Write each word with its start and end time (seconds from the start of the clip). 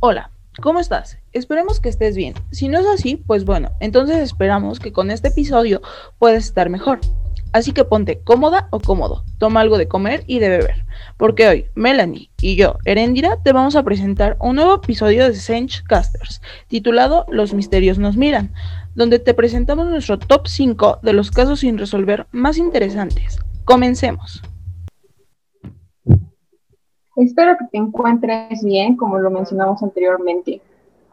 Hola, 0.00 0.32
¿cómo 0.60 0.80
estás? 0.80 1.18
Esperemos 1.32 1.78
que 1.78 1.88
estés 1.88 2.16
bien. 2.16 2.34
Si 2.50 2.66
no 2.66 2.80
es 2.80 2.86
así, 2.86 3.14
pues 3.14 3.44
bueno, 3.44 3.70
entonces 3.78 4.16
esperamos 4.16 4.80
que 4.80 4.92
con 4.92 5.12
este 5.12 5.28
episodio 5.28 5.82
puedas 6.18 6.46
estar 6.46 6.68
mejor. 6.68 6.98
Así 7.52 7.70
que 7.70 7.84
ponte 7.84 8.18
cómoda 8.22 8.66
o 8.72 8.80
cómodo, 8.80 9.22
toma 9.38 9.60
algo 9.60 9.78
de 9.78 9.86
comer 9.86 10.24
y 10.26 10.40
de 10.40 10.48
beber, 10.48 10.84
porque 11.16 11.46
hoy 11.46 11.66
Melanie 11.74 12.28
y 12.42 12.56
yo, 12.56 12.76
Erendira, 12.84 13.40
te 13.42 13.52
vamos 13.52 13.76
a 13.76 13.84
presentar 13.84 14.36
un 14.40 14.56
nuevo 14.56 14.74
episodio 14.74 15.24
de 15.24 15.34
Sench 15.34 15.84
Casters, 15.84 16.42
titulado 16.66 17.24
Los 17.30 17.54
misterios 17.54 17.98
nos 17.98 18.16
miran, 18.16 18.52
donde 18.96 19.18
te 19.18 19.34
presentamos 19.34 19.86
nuestro 19.86 20.18
top 20.18 20.48
5 20.48 20.98
de 21.02 21.12
los 21.12 21.30
casos 21.30 21.60
sin 21.60 21.78
resolver 21.78 22.26
más 22.32 22.56
interesantes. 22.56 23.38
Comencemos. 23.64 24.42
Espero 27.14 27.56
que 27.58 27.66
te 27.70 27.78
encuentres 27.78 28.62
bien, 28.64 28.96
como 28.96 29.18
lo 29.18 29.30
mencionamos 29.30 29.82
anteriormente. 29.82 30.60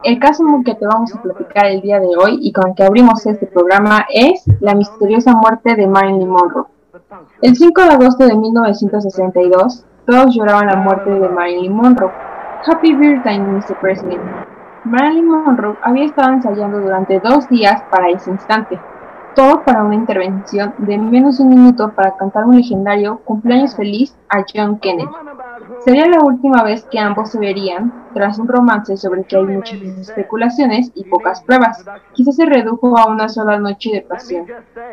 El 0.02 0.18
caso 0.18 0.44
que 0.64 0.74
te 0.74 0.86
vamos 0.86 1.14
a 1.14 1.22
platicar 1.22 1.66
el 1.66 1.80
día 1.80 2.00
de 2.00 2.16
hoy 2.16 2.38
y 2.42 2.52
con 2.52 2.68
el 2.68 2.74
que 2.74 2.82
abrimos 2.82 3.24
este 3.26 3.46
programa 3.46 4.06
es 4.12 4.44
la 4.60 4.74
misteriosa 4.74 5.32
muerte 5.34 5.76
de 5.76 5.86
Marilyn 5.86 6.28
Monroe. 6.28 6.66
El 7.42 7.56
5 7.56 7.80
de 7.82 7.88
agosto 7.88 8.26
de 8.26 8.36
1962, 8.36 9.84
todos 10.06 10.34
lloraban 10.34 10.66
la 10.66 10.76
muerte 10.76 11.10
de 11.10 11.28
Marilyn 11.28 11.72
Monroe. 11.72 12.12
Happy 12.66 12.94
birthday, 12.94 13.38
Mr. 13.40 13.78
President. 13.80 14.20
Marilyn 14.84 15.26
Monroe 15.26 15.78
había 15.82 16.04
estado 16.04 16.34
ensayando 16.34 16.78
durante 16.78 17.18
dos 17.18 17.48
días 17.48 17.82
para 17.90 18.10
ese 18.10 18.30
instante, 18.30 18.78
todo 19.34 19.64
para 19.64 19.82
una 19.82 19.94
intervención 19.94 20.74
de 20.76 20.98
menos 20.98 21.38
de 21.38 21.44
un 21.44 21.48
minuto 21.48 21.90
para 21.94 22.14
cantar 22.18 22.44
un 22.44 22.56
legendario 22.56 23.18
cumpleaños 23.24 23.74
feliz 23.74 24.14
a 24.28 24.44
John 24.44 24.78
Kennedy. 24.78 25.08
Sería 25.86 26.06
la 26.06 26.20
última 26.20 26.62
vez 26.62 26.84
que 26.84 26.98
ambos 26.98 27.30
se 27.30 27.38
verían, 27.38 28.04
tras 28.12 28.38
un 28.38 28.46
romance 28.46 28.98
sobre 28.98 29.20
el 29.20 29.26
que 29.26 29.36
hay 29.36 29.44
muchas 29.44 29.80
especulaciones 29.80 30.92
y 30.94 31.04
pocas 31.04 31.42
pruebas. 31.42 31.82
Quizás 32.12 32.36
se 32.36 32.44
redujo 32.44 32.98
a 32.98 33.06
una 33.06 33.30
sola 33.30 33.58
noche 33.58 33.90
de 33.90 34.02
pasión. 34.02 34.46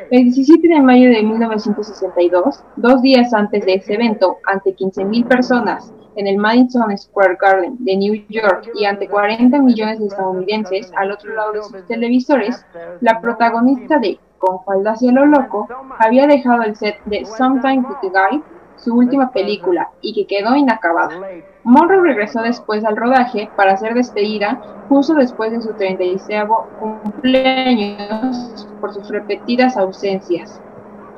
El 0.09 0.23
17 0.23 0.69
de 0.69 0.81
mayo 0.81 1.09
de 1.09 1.21
1962, 1.21 2.63
dos 2.77 3.01
días 3.01 3.33
antes 3.33 3.65
de 3.65 3.73
ese 3.73 3.95
evento, 3.95 4.37
ante 4.45 4.73
15.000 4.73 5.27
personas 5.27 5.93
en 6.15 6.27
el 6.27 6.37
Madison 6.37 6.97
Square 6.97 7.37
Garden 7.39 7.75
de 7.79 7.95
New 7.97 8.25
York 8.29 8.69
y 8.75 8.85
ante 8.85 9.07
40 9.07 9.59
millones 9.59 9.99
de 9.99 10.07
estadounidenses 10.07 10.91
al 10.95 11.11
otro 11.11 11.33
lado 11.33 11.53
de 11.53 11.63
sus 11.63 11.87
televisores, 11.87 12.65
la 13.01 13.21
protagonista 13.21 13.99
de 13.99 14.19
Con 14.37 14.63
falda 14.63 14.93
hacia 14.93 15.11
lo 15.11 15.25
loco 15.25 15.67
había 15.99 16.25
dejado 16.27 16.63
el 16.63 16.75
set 16.75 16.95
de 17.05 17.25
Sometime 17.25 17.85
with 17.87 17.97
the 18.01 18.09
Guy 18.09 18.43
su 18.83 18.95
última 18.95 19.31
película, 19.31 19.89
y 20.01 20.13
que 20.13 20.25
quedó 20.25 20.55
inacabada. 20.55 21.19
Monroe 21.63 22.01
regresó 22.01 22.41
después 22.41 22.83
al 22.83 22.97
rodaje 22.97 23.49
para 23.55 23.77
ser 23.77 23.93
despedida 23.93 24.59
justo 24.89 25.13
después 25.13 25.51
de 25.51 25.61
su 25.61 25.73
36 25.73 26.49
cumpleaños 26.79 28.67
por 28.79 28.93
sus 28.93 29.07
repetidas 29.09 29.77
ausencias. 29.77 30.59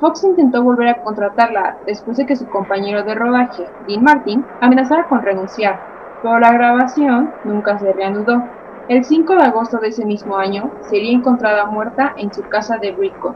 Fox 0.04 0.22
intentó 0.22 0.62
volver 0.62 0.88
a 0.88 1.02
contratarla 1.02 1.78
después 1.86 2.18
de 2.18 2.26
que 2.26 2.36
su 2.36 2.46
compañero 2.46 3.04
de 3.04 3.14
rodaje, 3.14 3.66
Dean 3.88 4.04
Martin, 4.04 4.44
amenazara 4.60 5.08
con 5.08 5.22
renunciar, 5.22 5.80
pero 6.22 6.38
la 6.38 6.52
grabación 6.52 7.32
nunca 7.44 7.78
se 7.78 7.90
reanudó. 7.90 8.42
El 8.88 9.02
5 9.02 9.34
de 9.34 9.44
agosto 9.44 9.78
de 9.78 9.88
ese 9.88 10.04
mismo 10.04 10.36
año 10.36 10.70
sería 10.82 11.16
encontrada 11.16 11.64
muerta 11.64 12.12
en 12.18 12.30
su 12.34 12.42
casa 12.42 12.76
de 12.76 12.92
Brico, 12.92 13.34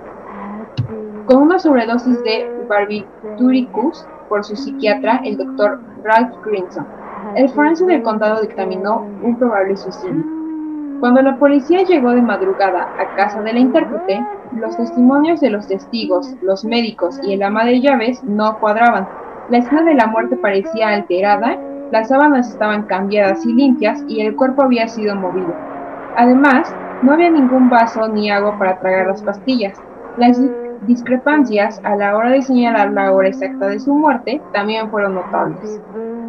con 1.24 1.38
una 1.38 1.58
sobredosis 1.58 2.22
de 2.22 2.66
barbituricus 2.68 4.04
por 4.28 4.44
su 4.44 4.54
psiquiatra, 4.54 5.22
el 5.24 5.38
doctor 5.38 5.80
Ralph 6.04 6.34
Grinson. 6.44 6.86
El 7.34 7.48
forense 7.48 7.86
del 7.86 8.02
condado 8.02 8.42
dictaminó 8.42 9.06
un 9.22 9.38
probable 9.38 9.74
suicidio. 9.74 10.37
Cuando 11.00 11.22
la 11.22 11.36
policía 11.36 11.84
llegó 11.84 12.10
de 12.10 12.22
madrugada 12.22 12.88
a 12.98 13.14
casa 13.14 13.40
de 13.42 13.52
la 13.52 13.60
intérprete, 13.60 14.24
los 14.56 14.76
testimonios 14.76 15.40
de 15.40 15.50
los 15.50 15.68
testigos, 15.68 16.34
los 16.42 16.64
médicos 16.64 17.20
y 17.22 17.34
el 17.34 17.42
ama 17.44 17.64
de 17.64 17.80
llaves 17.80 18.22
no 18.24 18.58
cuadraban. 18.58 19.06
La 19.48 19.58
escena 19.58 19.84
de 19.84 19.94
la 19.94 20.08
muerte 20.08 20.36
parecía 20.36 20.88
alterada, 20.88 21.56
las 21.92 22.08
sábanas 22.08 22.50
estaban 22.50 22.82
cambiadas 22.82 23.46
y 23.46 23.52
limpias 23.52 24.04
y 24.08 24.22
el 24.22 24.34
cuerpo 24.34 24.62
había 24.62 24.88
sido 24.88 25.14
movido. 25.14 25.54
Además, 26.16 26.74
no 27.02 27.12
había 27.12 27.30
ningún 27.30 27.70
vaso 27.70 28.08
ni 28.08 28.28
agua 28.30 28.58
para 28.58 28.80
tragar 28.80 29.06
las 29.06 29.22
pastillas. 29.22 29.80
Las 30.16 30.40
discrepancias 30.86 31.80
a 31.84 31.94
la 31.94 32.16
hora 32.16 32.30
de 32.30 32.42
señalar 32.42 32.90
la 32.90 33.12
hora 33.12 33.28
exacta 33.28 33.68
de 33.68 33.78
su 33.78 33.94
muerte 33.94 34.42
también 34.52 34.90
fueron 34.90 35.14
notables. 35.14 35.80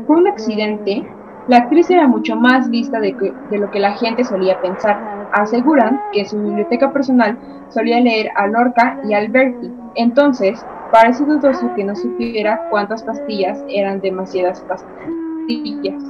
Por 0.06 0.18
un 0.18 0.28
accidente, 0.28 1.08
la 1.50 1.58
actriz 1.58 1.90
era 1.90 2.08
mucho 2.08 2.36
más 2.36 2.68
lista 2.68 3.00
de, 3.00 3.34
lo 3.50 3.72
que 3.72 3.80
la 3.80 3.94
gente 3.94 4.24
solía 4.24 4.62
pensar. 4.62 5.28
Aseguran 5.34 6.00
que 6.14 6.26
su 6.26 6.40
biblioteca 6.40 6.94
personal 6.94 7.38
solía 7.70 8.00
leer 8.00 8.30
a 8.36 8.46
Lorca 8.46 9.00
y 9.04 9.16
Alberti. 9.16 9.74
Entonces, 9.96 10.64
parece 10.92 11.26
dudoso 11.26 11.74
que 11.76 11.84
no 11.84 11.96
supiera 11.96 12.70
cuántas 12.70 13.04
pastillas 13.04 13.64
eran 13.68 14.00
demasiadas 14.00 14.62
pastillas. 14.62 16.04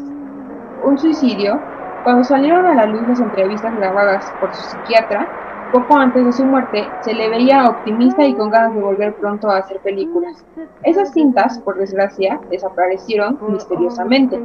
Un 0.84 0.98
suicidio, 0.98 1.58
cuando 2.04 2.26
salieron 2.26 2.66
a 2.66 2.76
la 2.76 2.86
luz 2.86 3.08
las 3.08 3.22
entrevistas 3.22 3.74
grabadas 3.78 4.30
por 4.42 4.54
su 4.54 4.62
psiquiatra, 4.62 5.26
poco 5.72 5.96
antes 5.96 6.26
de 6.26 6.32
su 6.32 6.46
muerte, 6.46 6.88
se 7.02 7.14
le 7.14 7.30
veía 7.30 7.70
optimista 7.70 8.26
y 8.26 8.34
con 8.34 8.50
ganas 8.50 8.74
de 8.74 8.82
volver 8.82 9.16
pronto 9.16 9.50
a 9.50 9.58
hacer 9.58 9.80
películas. 9.80 10.44
Esas 10.84 11.12
cintas, 11.14 11.60
por 11.60 11.78
desgracia, 11.78 12.40
desaparecieron 12.50 13.38
misteriosamente. 13.48 14.40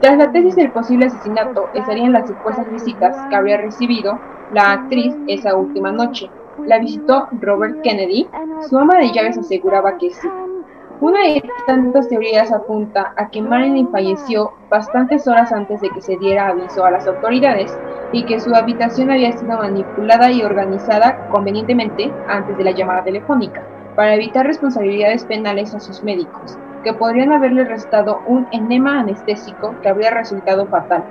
Tras 0.00 0.18
la 0.18 0.32
tesis 0.32 0.56
del 0.56 0.72
posible 0.72 1.06
asesinato 1.06 1.68
estarían 1.74 2.12
las 2.12 2.28
supuestas 2.28 2.70
visitas 2.70 3.16
que 3.28 3.36
habría 3.36 3.58
recibido 3.58 4.18
la 4.52 4.72
actriz 4.72 5.14
esa 5.28 5.56
última 5.56 5.92
noche. 5.92 6.30
La 6.66 6.78
visitó 6.78 7.28
Robert 7.40 7.80
Kennedy. 7.82 8.28
Su 8.68 8.78
ama 8.78 8.98
de 8.98 9.12
llaves 9.12 9.38
aseguraba 9.38 9.96
que 9.98 10.10
sí. 10.10 10.28
Una 11.02 11.18
de 11.22 11.42
tantas 11.66 12.08
teorías 12.08 12.52
apunta 12.52 13.12
a 13.16 13.28
que 13.28 13.42
Marilyn 13.42 13.90
falleció 13.90 14.52
bastantes 14.70 15.26
horas 15.26 15.50
antes 15.50 15.80
de 15.80 15.90
que 15.90 16.00
se 16.00 16.16
diera 16.16 16.46
aviso 16.46 16.84
a 16.84 16.92
las 16.92 17.08
autoridades 17.08 17.76
y 18.12 18.24
que 18.24 18.38
su 18.38 18.54
habitación 18.54 19.10
había 19.10 19.32
sido 19.32 19.58
manipulada 19.58 20.30
y 20.30 20.44
organizada 20.44 21.28
convenientemente 21.30 22.12
antes 22.28 22.56
de 22.56 22.62
la 22.62 22.70
llamada 22.70 23.02
telefónica, 23.02 23.64
para 23.96 24.14
evitar 24.14 24.46
responsabilidades 24.46 25.24
penales 25.24 25.74
a 25.74 25.80
sus 25.80 26.04
médicos, 26.04 26.56
que 26.84 26.94
podrían 26.94 27.32
haberle 27.32 27.64
restado 27.64 28.20
un 28.28 28.46
enema 28.52 29.00
anestésico 29.00 29.74
que 29.82 29.88
habría 29.88 30.12
resultado 30.12 30.68
fatal. 30.68 31.02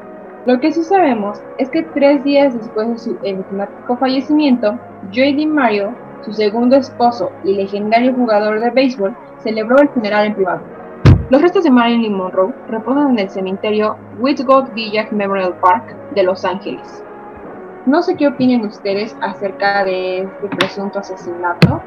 Lo 0.45 0.61
que 0.61 0.71
sí 0.71 0.85
sabemos 0.85 1.43
es 1.57 1.69
que 1.69 1.83
tres 1.83 2.23
días 2.23 2.57
después 2.57 2.87
de 2.87 2.97
su 2.97 3.17
enigmático 3.23 3.97
fallecimiento, 3.97 4.79
J.D. 5.13 5.47
Mario, 5.47 5.93
su 6.23 6.33
segundo 6.33 6.75
esposo 6.75 7.31
y 7.43 7.53
legendario 7.55 8.13
jugador 8.13 8.59
de 8.59 8.69
béisbol, 8.69 9.15
celebró 9.39 9.79
el 9.79 9.89
funeral 9.89 10.27
en 10.27 10.35
privado. 10.35 10.61
Los 11.29 11.41
restos 11.41 11.63
de 11.63 11.71
Marilyn 11.71 12.13
Monroe 12.13 12.53
reposan 12.67 13.11
en 13.11 13.19
el 13.19 13.29
cementerio 13.29 13.95
Whitgold 14.19 14.73
Village 14.73 15.15
Memorial 15.15 15.55
Park 15.61 15.95
de 16.13 16.23
Los 16.23 16.43
Ángeles. 16.43 17.03
No 17.85 18.01
sé 18.01 18.15
qué 18.15 18.27
opinen 18.27 18.65
ustedes 18.65 19.15
acerca 19.21 19.83
de 19.83 20.23
este 20.23 20.47
presunto 20.49 20.99
asesinato, 20.99 21.81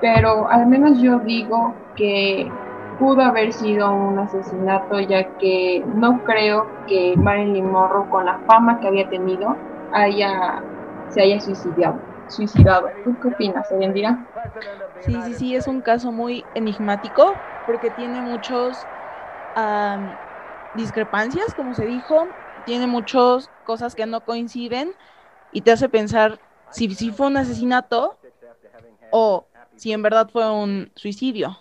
pero 0.00 0.48
al 0.48 0.66
menos 0.66 1.00
yo 1.00 1.18
digo 1.20 1.74
que 1.94 2.50
pudo 2.98 3.22
haber 3.22 3.52
sido 3.52 3.92
un 3.92 4.18
asesinato 4.18 4.98
ya 5.00 5.24
que 5.38 5.84
no 5.94 6.24
creo 6.24 6.66
que 6.86 7.14
Marilyn 7.16 7.70
Monroe 7.70 8.08
con 8.08 8.26
la 8.26 8.38
fama 8.46 8.80
que 8.80 8.88
había 8.88 9.08
tenido 9.08 9.56
haya, 9.92 10.62
se 11.08 11.22
haya 11.22 11.40
suicidado. 11.40 12.09
Suicidado. 12.30 12.94
¿Tú 13.02 13.18
qué 13.18 13.28
opinas, 13.28 13.70
Erendira? 13.70 14.26
Sí, 15.00 15.22
sí, 15.22 15.34
sí, 15.34 15.54
es 15.56 15.66
un 15.66 15.82
caso 15.82 16.12
muy 16.12 16.50
enigmático 16.54 17.44
porque 17.64 17.90
tiene 17.90 18.22
muchos 18.22 18.88
discrepancias, 20.72 21.54
como 21.54 21.74
se 21.74 21.84
dijo, 21.84 22.36
tiene 22.64 22.86
muchas 22.86 23.50
cosas 23.62 23.94
que 23.94 24.06
no 24.06 24.24
coinciden 24.24 24.94
y 25.50 25.62
te 25.62 25.72
hace 25.72 25.88
pensar 25.88 26.40
si, 26.70 26.94
si 26.94 27.10
fue 27.12 27.26
un 27.28 27.36
asesinato 27.36 28.20
o 29.10 29.48
si 29.76 29.92
en 29.92 30.02
verdad 30.02 30.30
fue 30.30 30.50
un 30.50 30.92
suicidio. 30.96 31.58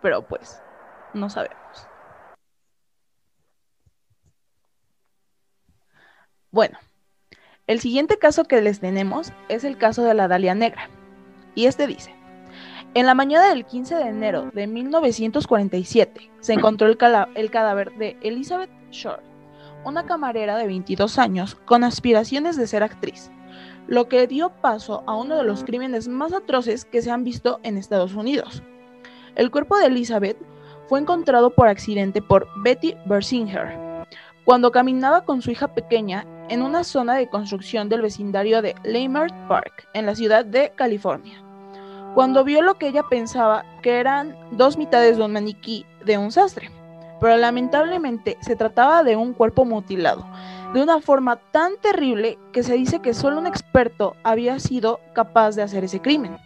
Pero 0.00 0.26
pues, 0.26 0.64
no 1.12 1.30
sabemos. 1.30 1.90
Bueno, 6.50 6.78
el 7.72 7.80
siguiente 7.80 8.18
caso 8.18 8.44
que 8.44 8.60
les 8.60 8.80
tenemos 8.80 9.32
es 9.48 9.64
el 9.64 9.78
caso 9.78 10.04
de 10.04 10.12
la 10.12 10.28
Dalia 10.28 10.54
Negra. 10.54 10.90
Y 11.54 11.64
este 11.64 11.86
dice, 11.86 12.14
en 12.92 13.06
la 13.06 13.14
mañana 13.14 13.48
del 13.48 13.64
15 13.64 13.94
de 13.94 14.08
enero 14.08 14.50
de 14.52 14.66
1947 14.66 16.30
se 16.40 16.52
encontró 16.52 16.86
el, 16.86 16.98
el 17.34 17.50
cadáver 17.50 17.92
de 17.96 18.18
Elizabeth 18.20 18.70
Short, 18.90 19.22
una 19.86 20.04
camarera 20.04 20.58
de 20.58 20.66
22 20.66 21.18
años 21.18 21.54
con 21.64 21.82
aspiraciones 21.82 22.58
de 22.58 22.66
ser 22.66 22.82
actriz, 22.82 23.30
lo 23.86 24.06
que 24.06 24.26
dio 24.26 24.50
paso 24.50 25.02
a 25.06 25.16
uno 25.16 25.38
de 25.38 25.44
los 25.44 25.64
crímenes 25.64 26.08
más 26.08 26.34
atroces 26.34 26.84
que 26.84 27.00
se 27.00 27.10
han 27.10 27.24
visto 27.24 27.58
en 27.62 27.78
Estados 27.78 28.14
Unidos. 28.14 28.62
El 29.34 29.50
cuerpo 29.50 29.78
de 29.78 29.86
Elizabeth 29.86 30.36
fue 30.88 31.00
encontrado 31.00 31.54
por 31.54 31.68
accidente 31.68 32.20
por 32.20 32.46
Betty 32.62 32.94
Bersinger 33.06 33.92
cuando 34.44 34.72
caminaba 34.72 35.24
con 35.24 35.40
su 35.40 35.50
hija 35.50 35.68
pequeña 35.74 36.26
en 36.52 36.62
una 36.62 36.84
zona 36.84 37.14
de 37.14 37.28
construcción 37.28 37.88
del 37.88 38.02
vecindario 38.02 38.60
de 38.62 38.74
Leimert 38.84 39.34
Park, 39.48 39.88
en 39.94 40.06
la 40.06 40.14
ciudad 40.14 40.44
de 40.44 40.72
California 40.76 41.42
cuando 42.14 42.44
vio 42.44 42.62
lo 42.62 42.74
que 42.74 42.88
ella 42.88 43.04
pensaba 43.08 43.64
que 43.82 43.98
eran 43.98 44.36
dos 44.52 44.76
mitades 44.76 45.16
de 45.16 45.24
un 45.24 45.32
maniquí 45.32 45.86
de 46.04 46.18
un 46.18 46.30
sastre. 46.30 46.70
Pero 47.20 47.36
lamentablemente 47.36 48.36
se 48.40 48.56
trataba 48.56 49.02
de 49.02 49.16
un 49.16 49.32
cuerpo 49.32 49.64
mutilado, 49.64 50.26
de 50.74 50.82
una 50.82 51.00
forma 51.00 51.36
tan 51.36 51.76
terrible 51.80 52.38
que 52.52 52.62
se 52.62 52.74
dice 52.74 53.00
que 53.00 53.14
solo 53.14 53.38
un 53.38 53.46
experto 53.46 54.16
había 54.24 54.58
sido 54.58 55.00
capaz 55.14 55.54
de 55.54 55.62
hacer 55.62 55.84
ese 55.84 56.00
crimen, 56.00 56.36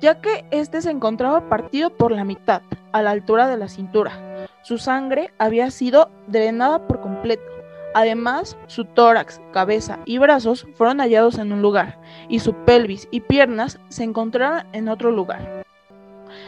ya 0.00 0.20
que 0.20 0.44
este 0.50 0.80
se 0.80 0.90
encontraba 0.90 1.48
partido 1.48 1.90
por 1.90 2.12
la 2.12 2.24
mitad, 2.24 2.62
a 2.92 3.02
la 3.02 3.10
altura 3.10 3.48
de 3.48 3.56
la 3.56 3.68
cintura. 3.68 4.46
Su 4.62 4.78
sangre 4.78 5.32
había 5.38 5.70
sido 5.70 6.08
drenada 6.28 6.86
por 6.86 7.00
completo 7.00 7.53
Además, 7.94 8.56
su 8.66 8.84
tórax, 8.84 9.40
cabeza 9.52 10.00
y 10.04 10.18
brazos 10.18 10.66
fueron 10.74 10.98
hallados 10.98 11.38
en 11.38 11.52
un 11.52 11.62
lugar, 11.62 12.00
y 12.28 12.40
su 12.40 12.52
pelvis 12.52 13.06
y 13.12 13.20
piernas 13.20 13.78
se 13.88 14.02
encontraron 14.02 14.66
en 14.72 14.88
otro 14.88 15.12
lugar. 15.12 15.64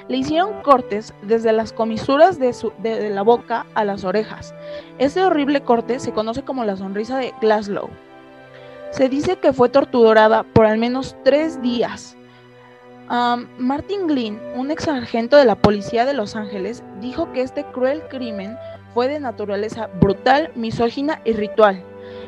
Le 0.08 0.16
hicieron 0.16 0.60
cortes 0.62 1.14
desde 1.22 1.52
las 1.52 1.72
comisuras 1.72 2.40
de, 2.40 3.10
la 3.10 3.22
boca 3.22 3.64
a 3.75 3.84
las 3.84 4.02
orejas. 4.02 4.54
Este 4.98 5.22
horrible 5.22 5.60
corte 5.60 6.00
se 6.00 6.12
conoce 6.12 6.43
como 6.43 6.64
la 6.64 6.76
sonrisa 6.76 7.19
de 7.19 7.32
Glasgow. 7.40 7.90
Se 8.90 9.08
dice 9.08 9.37
que 9.37 9.52
fue 9.52 9.69
torturada 9.69 10.43
por 10.43 10.66
al 10.66 10.78
menos 10.78 11.16
tres 11.25 11.62
días. 11.62 12.16
Martin 13.58 14.08
Glynn, 14.08 14.40
un 14.56 14.72
ex 14.72 14.84
sargento 14.84 15.37
de 15.37 15.44
la 15.44 15.54
policía 15.54 16.04
de 16.04 16.14
Los 16.14 16.34
Ángeles, 16.34 16.82
dijo 17.00 17.31
que 17.32 17.43
este 17.43 17.64
cruel 17.66 18.02
crimen 18.08 18.56
fue 18.96 19.08
de 19.08 19.20
naturaleza 19.20 19.90
brutal, 20.00 20.50
misógina 20.54 21.20
y 21.26 21.34
ritual. 21.34 21.82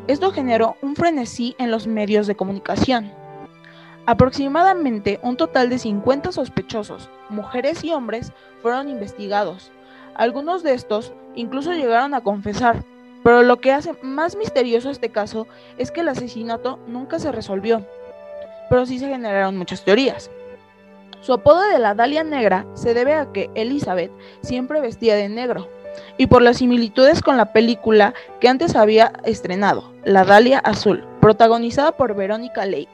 Esto 0.07 0.33
generó 0.33 0.77
un 0.83 0.97
frenesí 0.97 1.57
en 1.59 1.71
los 1.71 1.87
medios 1.87 2.27
de 2.27 2.35
comunicación. 2.35 3.11
Aproximadamente 4.05 5.19
un 5.23 5.39
total 5.39 5.71
de 5.71 5.79
50 5.79 6.31
sospechosos, 6.31 7.09
mujeres 7.31 7.85
y 7.85 7.93
hombres, 7.93 8.33
fueron 8.61 8.91
investigados. 8.91 9.73
Algunos 10.15 10.63
de 10.63 10.75
estos 10.75 11.15
incluso 11.35 11.73
llegaron 11.73 12.13
a 12.13 12.21
confesar, 12.21 12.85
pero 13.25 13.43
lo 13.43 13.63
que 13.63 13.73
hace 13.73 13.95
más 14.03 14.37
misterioso 14.37 14.91
este 14.91 15.09
caso 15.09 15.47
es 15.79 15.91
que 15.91 16.03
el 16.03 16.09
asesinato 16.09 16.79
nunca 16.87 17.19
se 17.19 17.33
resolvió, 17.33 17.87
pero 18.69 18.85
sí 18.85 18.99
se 18.99 19.09
generaron 19.09 19.57
muchas 19.57 19.87
teorías. 19.87 20.31
Su 21.23 21.33
apodo 21.33 21.63
de 21.63 21.79
la 21.79 21.95
Dalia 21.95 22.25
Negra 22.25 22.67
se 22.75 22.93
debe 22.93 23.15
a 23.15 23.33
que 23.33 23.49
Elizabeth 23.55 24.13
siempre 24.43 24.83
vestía 24.83 25.17
de 25.17 25.31
negro, 25.31 25.69
y 26.17 26.27
por 26.27 26.43
las 26.43 26.59
similitudes 26.59 27.23
con 27.23 27.37
la 27.37 27.53
película 27.53 28.15
que 28.41 28.49
antes 28.49 28.77
había 28.77 29.13
estrenado, 29.25 29.93
La 30.05 30.25
Dalia 30.25 30.59
Azul, 30.59 31.05
protagonizada 31.21 31.93
por 31.93 32.15
Veronica 32.15 32.67
Lake. 32.67 32.89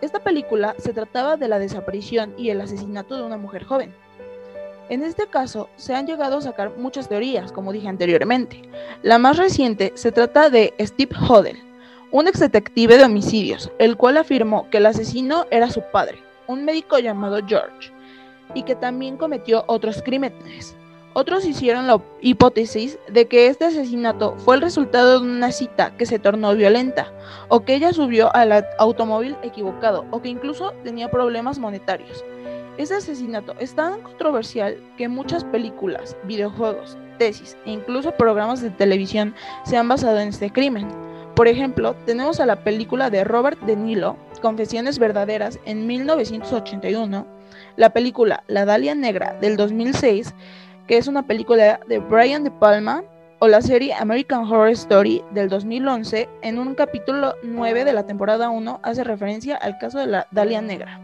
Esta 0.00 0.18
película 0.18 0.74
se 0.78 0.92
trataba 0.92 1.36
de 1.36 1.48
la 1.48 1.58
desaparición 1.58 2.34
y 2.36 2.50
el 2.50 2.60
asesinato 2.60 3.16
de 3.16 3.22
una 3.22 3.36
mujer 3.36 3.64
joven. 3.64 3.94
En 4.88 5.02
este 5.02 5.26
caso, 5.26 5.68
se 5.76 5.94
han 5.94 6.06
llegado 6.06 6.38
a 6.38 6.42
sacar 6.42 6.76
muchas 6.76 7.08
teorías, 7.08 7.52
como 7.52 7.72
dije 7.72 7.88
anteriormente. 7.88 8.62
La 9.02 9.18
más 9.18 9.38
reciente 9.38 9.92
se 9.94 10.12
trata 10.12 10.50
de 10.50 10.74
Steve 10.80 11.14
Hodel, 11.28 11.56
un 12.10 12.28
ex 12.28 12.40
detective 12.40 12.98
de 12.98 13.04
homicidios, 13.04 13.70
el 13.78 13.96
cual 13.96 14.18
afirmó 14.18 14.68
que 14.70 14.78
el 14.78 14.86
asesino 14.86 15.46
era 15.50 15.70
su 15.70 15.82
padre, 15.92 16.18
un 16.46 16.64
médico 16.64 16.98
llamado 16.98 17.40
George, 17.46 17.90
y 18.54 18.64
que 18.64 18.74
también 18.74 19.16
cometió 19.16 19.64
otros 19.66 20.02
crímenes. 20.02 20.76
Otros 21.14 21.44
hicieron 21.44 21.86
la 21.86 22.00
hipótesis 22.22 22.98
de 23.10 23.28
que 23.28 23.48
este 23.48 23.66
asesinato 23.66 24.34
fue 24.38 24.56
el 24.56 24.62
resultado 24.62 25.20
de 25.20 25.26
una 25.26 25.52
cita 25.52 25.94
que 25.98 26.06
se 26.06 26.18
tornó 26.18 26.54
violenta, 26.54 27.12
o 27.48 27.64
que 27.64 27.74
ella 27.74 27.92
subió 27.92 28.34
al 28.34 28.64
automóvil 28.78 29.36
equivocado, 29.42 30.06
o 30.10 30.22
que 30.22 30.30
incluso 30.30 30.72
tenía 30.84 31.10
problemas 31.10 31.58
monetarios. 31.58 32.24
Este 32.78 32.94
asesinato 32.94 33.54
es 33.58 33.74
tan 33.74 34.00
controversial 34.00 34.78
que 34.96 35.06
muchas 35.06 35.44
películas, 35.44 36.16
videojuegos, 36.24 36.96
tesis 37.18 37.58
e 37.66 37.72
incluso 37.72 38.12
programas 38.12 38.62
de 38.62 38.70
televisión 38.70 39.34
se 39.64 39.76
han 39.76 39.88
basado 39.88 40.18
en 40.18 40.28
este 40.28 40.50
crimen. 40.50 40.88
Por 41.36 41.46
ejemplo, 41.46 41.94
tenemos 42.06 42.40
a 42.40 42.46
la 42.46 42.64
película 42.64 43.10
de 43.10 43.24
Robert 43.24 43.60
De 43.60 43.76
Niro, 43.76 44.16
Confesiones 44.40 44.98
Verdaderas, 44.98 45.58
en 45.66 45.86
1981, 45.86 47.26
la 47.76 47.90
película 47.90 48.44
La 48.46 48.64
Dalia 48.64 48.94
Negra 48.94 49.36
del 49.40 49.58
2006, 49.58 50.34
que 50.92 50.98
es 50.98 51.08
una 51.08 51.22
película 51.22 51.80
de 51.88 52.00
Brian 52.00 52.44
De 52.44 52.50
Palma, 52.50 53.02
o 53.38 53.48
la 53.48 53.62
serie 53.62 53.94
American 53.94 54.44
Horror 54.44 54.68
Story 54.72 55.24
del 55.30 55.48
2011, 55.48 56.28
en 56.42 56.58
un 56.58 56.74
capítulo 56.74 57.34
9 57.42 57.86
de 57.86 57.94
la 57.94 58.04
temporada 58.04 58.50
1, 58.50 58.80
hace 58.82 59.02
referencia 59.02 59.56
al 59.56 59.78
caso 59.78 59.98
de 60.00 60.06
la 60.06 60.26
Dalia 60.32 60.60
Negra. 60.60 61.00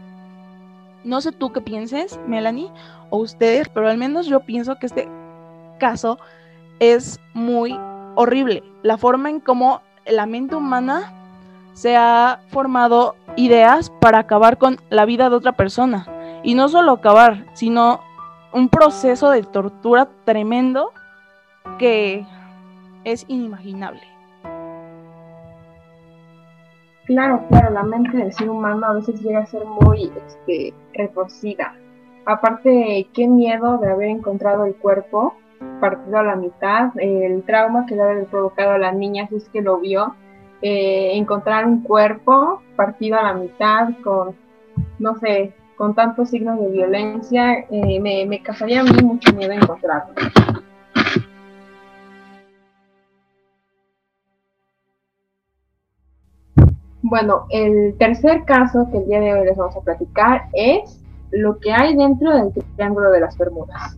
No 1.03 1.21
sé 1.21 1.31
tú 1.31 1.51
qué 1.51 1.61
pienses, 1.61 2.19
Melanie, 2.27 2.71
o 3.09 3.17
ustedes, 3.17 3.67
pero 3.69 3.89
al 3.89 3.97
menos 3.97 4.27
yo 4.27 4.41
pienso 4.41 4.77
que 4.77 4.85
este 4.85 5.07
caso 5.79 6.19
es 6.79 7.19
muy 7.33 7.75
horrible. 8.13 8.61
La 8.83 8.99
forma 8.99 9.31
en 9.31 9.39
cómo 9.39 9.81
la 10.05 10.27
mente 10.27 10.53
humana 10.55 11.11
se 11.73 11.95
ha 11.97 12.41
formado 12.49 13.15
ideas 13.37 13.91
para 13.99 14.19
acabar 14.19 14.59
con 14.59 14.77
la 14.91 15.05
vida 15.05 15.31
de 15.31 15.35
otra 15.35 15.53
persona. 15.53 16.05
Y 16.43 16.53
no 16.53 16.69
solo 16.69 16.91
acabar, 16.91 17.47
sino 17.53 18.01
un 18.53 18.69
proceso 18.69 19.31
de 19.31 19.43
tortura 19.43 20.07
tremendo 20.25 20.91
que 21.77 22.25
es 23.03 23.25
inimaginable. 23.27 24.01
Claro, 27.05 27.43
claro, 27.49 27.71
la 27.71 27.83
mente 27.83 28.17
del 28.17 28.31
ser 28.33 28.49
humano 28.49 28.85
a 28.85 28.93
veces 28.93 29.19
llega 29.21 29.39
a 29.39 29.45
ser 29.47 29.65
muy 29.65 30.11
este, 30.27 30.73
retorcida. 30.93 31.73
Aparte, 32.25 33.07
qué 33.13 33.27
miedo 33.27 33.79
de 33.79 33.89
haber 33.89 34.09
encontrado 34.09 34.65
el 34.65 34.75
cuerpo 34.75 35.33
partido 35.79 36.19
a 36.19 36.23
la 36.23 36.35
mitad, 36.35 36.91
el 36.97 37.43
trauma 37.43 37.85
que 37.85 37.95
le 37.95 38.03
haber 38.03 38.25
provocado 38.27 38.71
a 38.71 38.77
la 38.77 38.91
niña 38.91 39.27
si 39.27 39.37
es 39.37 39.49
que 39.49 39.61
lo 39.61 39.79
vio, 39.79 40.15
eh, 40.61 41.11
encontrar 41.15 41.65
un 41.65 41.81
cuerpo 41.81 42.61
partido 42.75 43.17
a 43.17 43.23
la 43.23 43.33
mitad 43.33 43.89
con, 44.03 44.35
no 44.99 45.17
sé, 45.17 45.53
con 45.79 45.95
tantos 45.95 46.29
signos 46.29 46.59
de 46.59 46.71
violencia, 46.71 47.65
eh, 47.71 48.01
me, 48.01 48.25
me 48.25 48.43
causaría 48.43 48.81
a 48.81 48.83
mí 48.83 48.91
mucho 49.01 49.31
miedo 49.33 49.53
encontrarlo. 49.53 50.13
Bueno, 57.01 57.45
el 57.49 57.95
tercer 57.97 58.43
caso 58.43 58.89
que 58.91 58.97
el 58.97 59.05
día 59.05 59.21
de 59.21 59.33
hoy 59.33 59.45
les 59.45 59.55
vamos 59.55 59.77
a 59.77 59.79
platicar 59.79 60.49
es 60.51 61.01
lo 61.31 61.57
que 61.59 61.71
hay 61.71 61.95
dentro 61.95 62.35
del 62.35 62.51
Triángulo 62.75 63.09
de 63.11 63.21
las 63.21 63.37
Bermudas. 63.37 63.97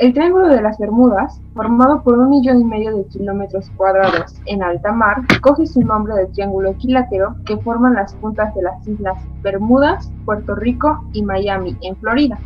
El 0.00 0.14
Triángulo 0.14 0.48
de 0.48 0.62
las 0.62 0.78
Bermudas, 0.78 1.42
formado 1.52 2.02
por 2.02 2.18
un 2.18 2.30
millón 2.30 2.62
y 2.62 2.64
medio 2.64 2.96
de 2.96 3.04
kilómetros 3.08 3.68
cuadrados 3.76 4.40
en 4.46 4.62
alta 4.62 4.92
mar, 4.92 5.18
coge 5.42 5.66
su 5.66 5.82
nombre 5.82 6.14
del 6.14 6.32
triángulo 6.32 6.70
equilátero 6.70 7.36
que 7.44 7.58
forman 7.58 7.92
las 7.92 8.14
puntas 8.14 8.54
de 8.54 8.62
las 8.62 8.88
islas 8.88 9.22
Bermudas, 9.42 10.10
Puerto 10.24 10.54
Rico 10.54 11.04
y 11.12 11.22
Miami, 11.22 11.76
en 11.82 11.96
Florida. 11.96 12.38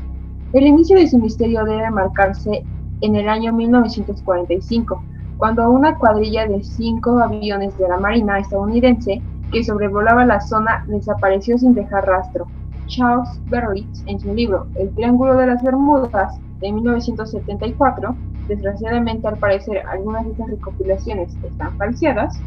El 0.53 0.67
inicio 0.67 0.99
de 0.99 1.07
su 1.07 1.17
misterio 1.19 1.65
debe 1.65 1.89
marcarse 1.93 2.65
en 3.03 3.15
el 3.15 3.29
año 3.29 3.53
1945, 3.53 5.01
cuando 5.37 5.71
una 5.71 5.97
cuadrilla 5.97 6.49
de 6.49 6.61
cinco 6.65 7.21
aviones 7.21 7.79
de 7.79 7.87
la 7.87 7.99
Marina 7.99 8.41
estadounidense 8.41 9.23
que 9.53 9.63
sobrevolaba 9.63 10.27
la 10.27 10.41
zona 10.41 10.85
desapareció 10.89 11.57
sin 11.57 11.73
dejar 11.73 12.05
rastro. 12.05 12.49
Charles 12.89 13.41
Berlitz, 13.49 14.03
en 14.07 14.19
su 14.19 14.35
libro 14.35 14.67
El 14.75 14.93
Triángulo 14.97 15.37
de 15.37 15.47
las 15.47 15.63
Bermudas, 15.63 16.41
de 16.65 16.73
1974, 16.73 18.17
desgraciadamente 18.49 19.29
al 19.29 19.37
parecer 19.37 19.83
algunas 19.87 20.25
de 20.25 20.33
estas 20.33 20.49
recopilaciones 20.49 21.37
están 21.45 21.77
falseadas, 21.77 22.41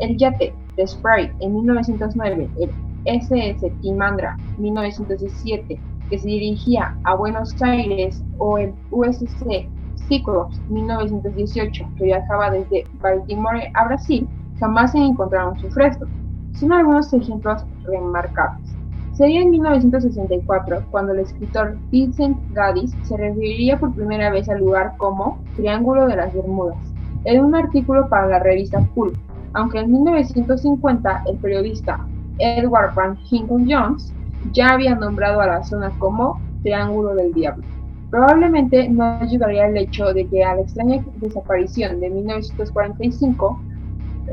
el 0.00 0.18
yate 0.18 0.52
de 0.76 0.86
Sprite 0.86 1.32
en 1.40 1.54
1909, 1.54 2.50
el 2.60 2.70
SS 3.06 3.70
Timandra 3.80 4.36
1917, 4.58 5.80
que 6.10 6.18
se 6.18 6.26
dirigía 6.26 6.94
a 7.04 7.14
Buenos 7.14 7.54
Aires, 7.62 8.22
o 8.36 8.58
el 8.58 8.74
USC 8.90 9.66
Cyclops 10.08 10.60
1918, 10.68 11.88
que 11.96 12.04
viajaba 12.04 12.50
desde 12.50 12.84
Baltimore 13.00 13.70
a 13.72 13.86
Brasil, 13.86 14.28
jamás 14.60 14.92
se 14.92 14.98
encontraron 14.98 15.58
sus 15.58 15.74
restos. 15.74 16.08
Son 16.52 16.70
algunos 16.70 17.10
ejemplos 17.14 17.64
remarcables. 17.84 18.73
Sería 19.14 19.42
en 19.42 19.50
1964 19.50 20.86
cuando 20.90 21.12
el 21.12 21.20
escritor 21.20 21.76
Vincent 21.92 22.36
Gaddis 22.52 22.92
se 23.04 23.16
referiría 23.16 23.78
por 23.78 23.94
primera 23.94 24.30
vez 24.30 24.48
al 24.48 24.58
lugar 24.58 24.94
como 24.96 25.38
Triángulo 25.54 26.08
de 26.08 26.16
las 26.16 26.34
Bermudas, 26.34 26.76
en 27.24 27.44
un 27.44 27.54
artículo 27.54 28.08
para 28.08 28.26
la 28.26 28.40
revista 28.40 28.80
Pulp, 28.94 29.14
aunque 29.52 29.78
en 29.78 29.92
1950 29.92 31.22
el 31.28 31.36
periodista 31.36 32.04
Edward 32.38 32.92
Van 32.96 33.16
Hinton 33.30 33.68
Jones 33.70 34.12
ya 34.52 34.72
había 34.72 34.96
nombrado 34.96 35.40
a 35.40 35.46
la 35.46 35.62
zona 35.62 35.90
como 36.00 36.40
Triángulo 36.62 37.14
del 37.14 37.32
Diablo. 37.32 37.64
Probablemente 38.10 38.88
no 38.88 39.04
ayudaría 39.20 39.66
el 39.66 39.76
hecho 39.76 40.12
de 40.12 40.26
que 40.26 40.42
a 40.42 40.56
la 40.56 40.62
extraña 40.62 41.04
desaparición 41.20 42.00
de 42.00 42.10
1945 42.10 43.60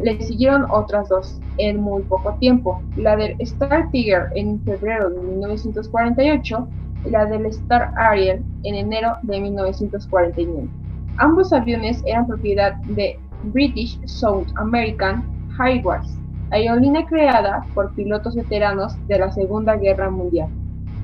le 0.04 0.22
siguieron 0.22 0.66
otras 0.70 1.10
dos 1.10 1.40
en 1.58 1.82
muy 1.82 2.02
poco 2.04 2.34
tiempo, 2.40 2.82
la 2.96 3.16
del 3.16 3.36
Star 3.40 3.90
Tiger 3.92 4.30
en 4.36 4.60
febrero 4.62 5.10
de 5.10 5.22
1948 5.22 6.68
y 7.06 7.10
la 7.10 7.26
del 7.26 7.46
Star 7.48 7.94
Ariel 7.98 8.44
en 8.64 8.76
enero 8.76 9.14
de 9.24 9.40
1949. 9.42 10.68
Ambos 11.18 11.52
aviones 11.54 12.02
eran 12.06 12.28
propiedad 12.28 12.76
de 12.84 13.20
British 13.44 14.00
South 14.06 14.48
American 14.56 15.24
Highways, 15.60 16.18
aerolínea 16.52 17.06
creada 17.06 17.66
por 17.74 17.94
pilotos 17.94 18.36
veteranos 18.36 18.96
de 19.08 19.20
la 19.20 19.32
Segunda 19.32 19.76
Guerra 19.76 20.10
Mundial. 20.10 20.50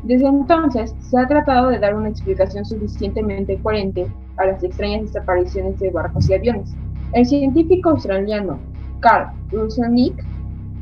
Desde 0.03 0.27
entonces 0.27 0.95
se 0.99 1.19
ha 1.19 1.27
tratado 1.27 1.69
de 1.69 1.79
dar 1.79 1.95
una 1.95 2.09
explicación 2.09 2.63
suficientemente 2.63 3.57
coherente 3.57 4.07
a 4.37 4.45
las 4.45 4.63
extrañas 4.63 5.01
desapariciones 5.01 5.79
de 5.79 5.89
barcos 5.89 6.29
y 6.29 6.33
aviones. 6.33 6.73
El 7.13 7.25
científico 7.25 7.89
australiano 7.89 8.59
Carl 8.99 9.29
Russell-Nick 9.51 10.23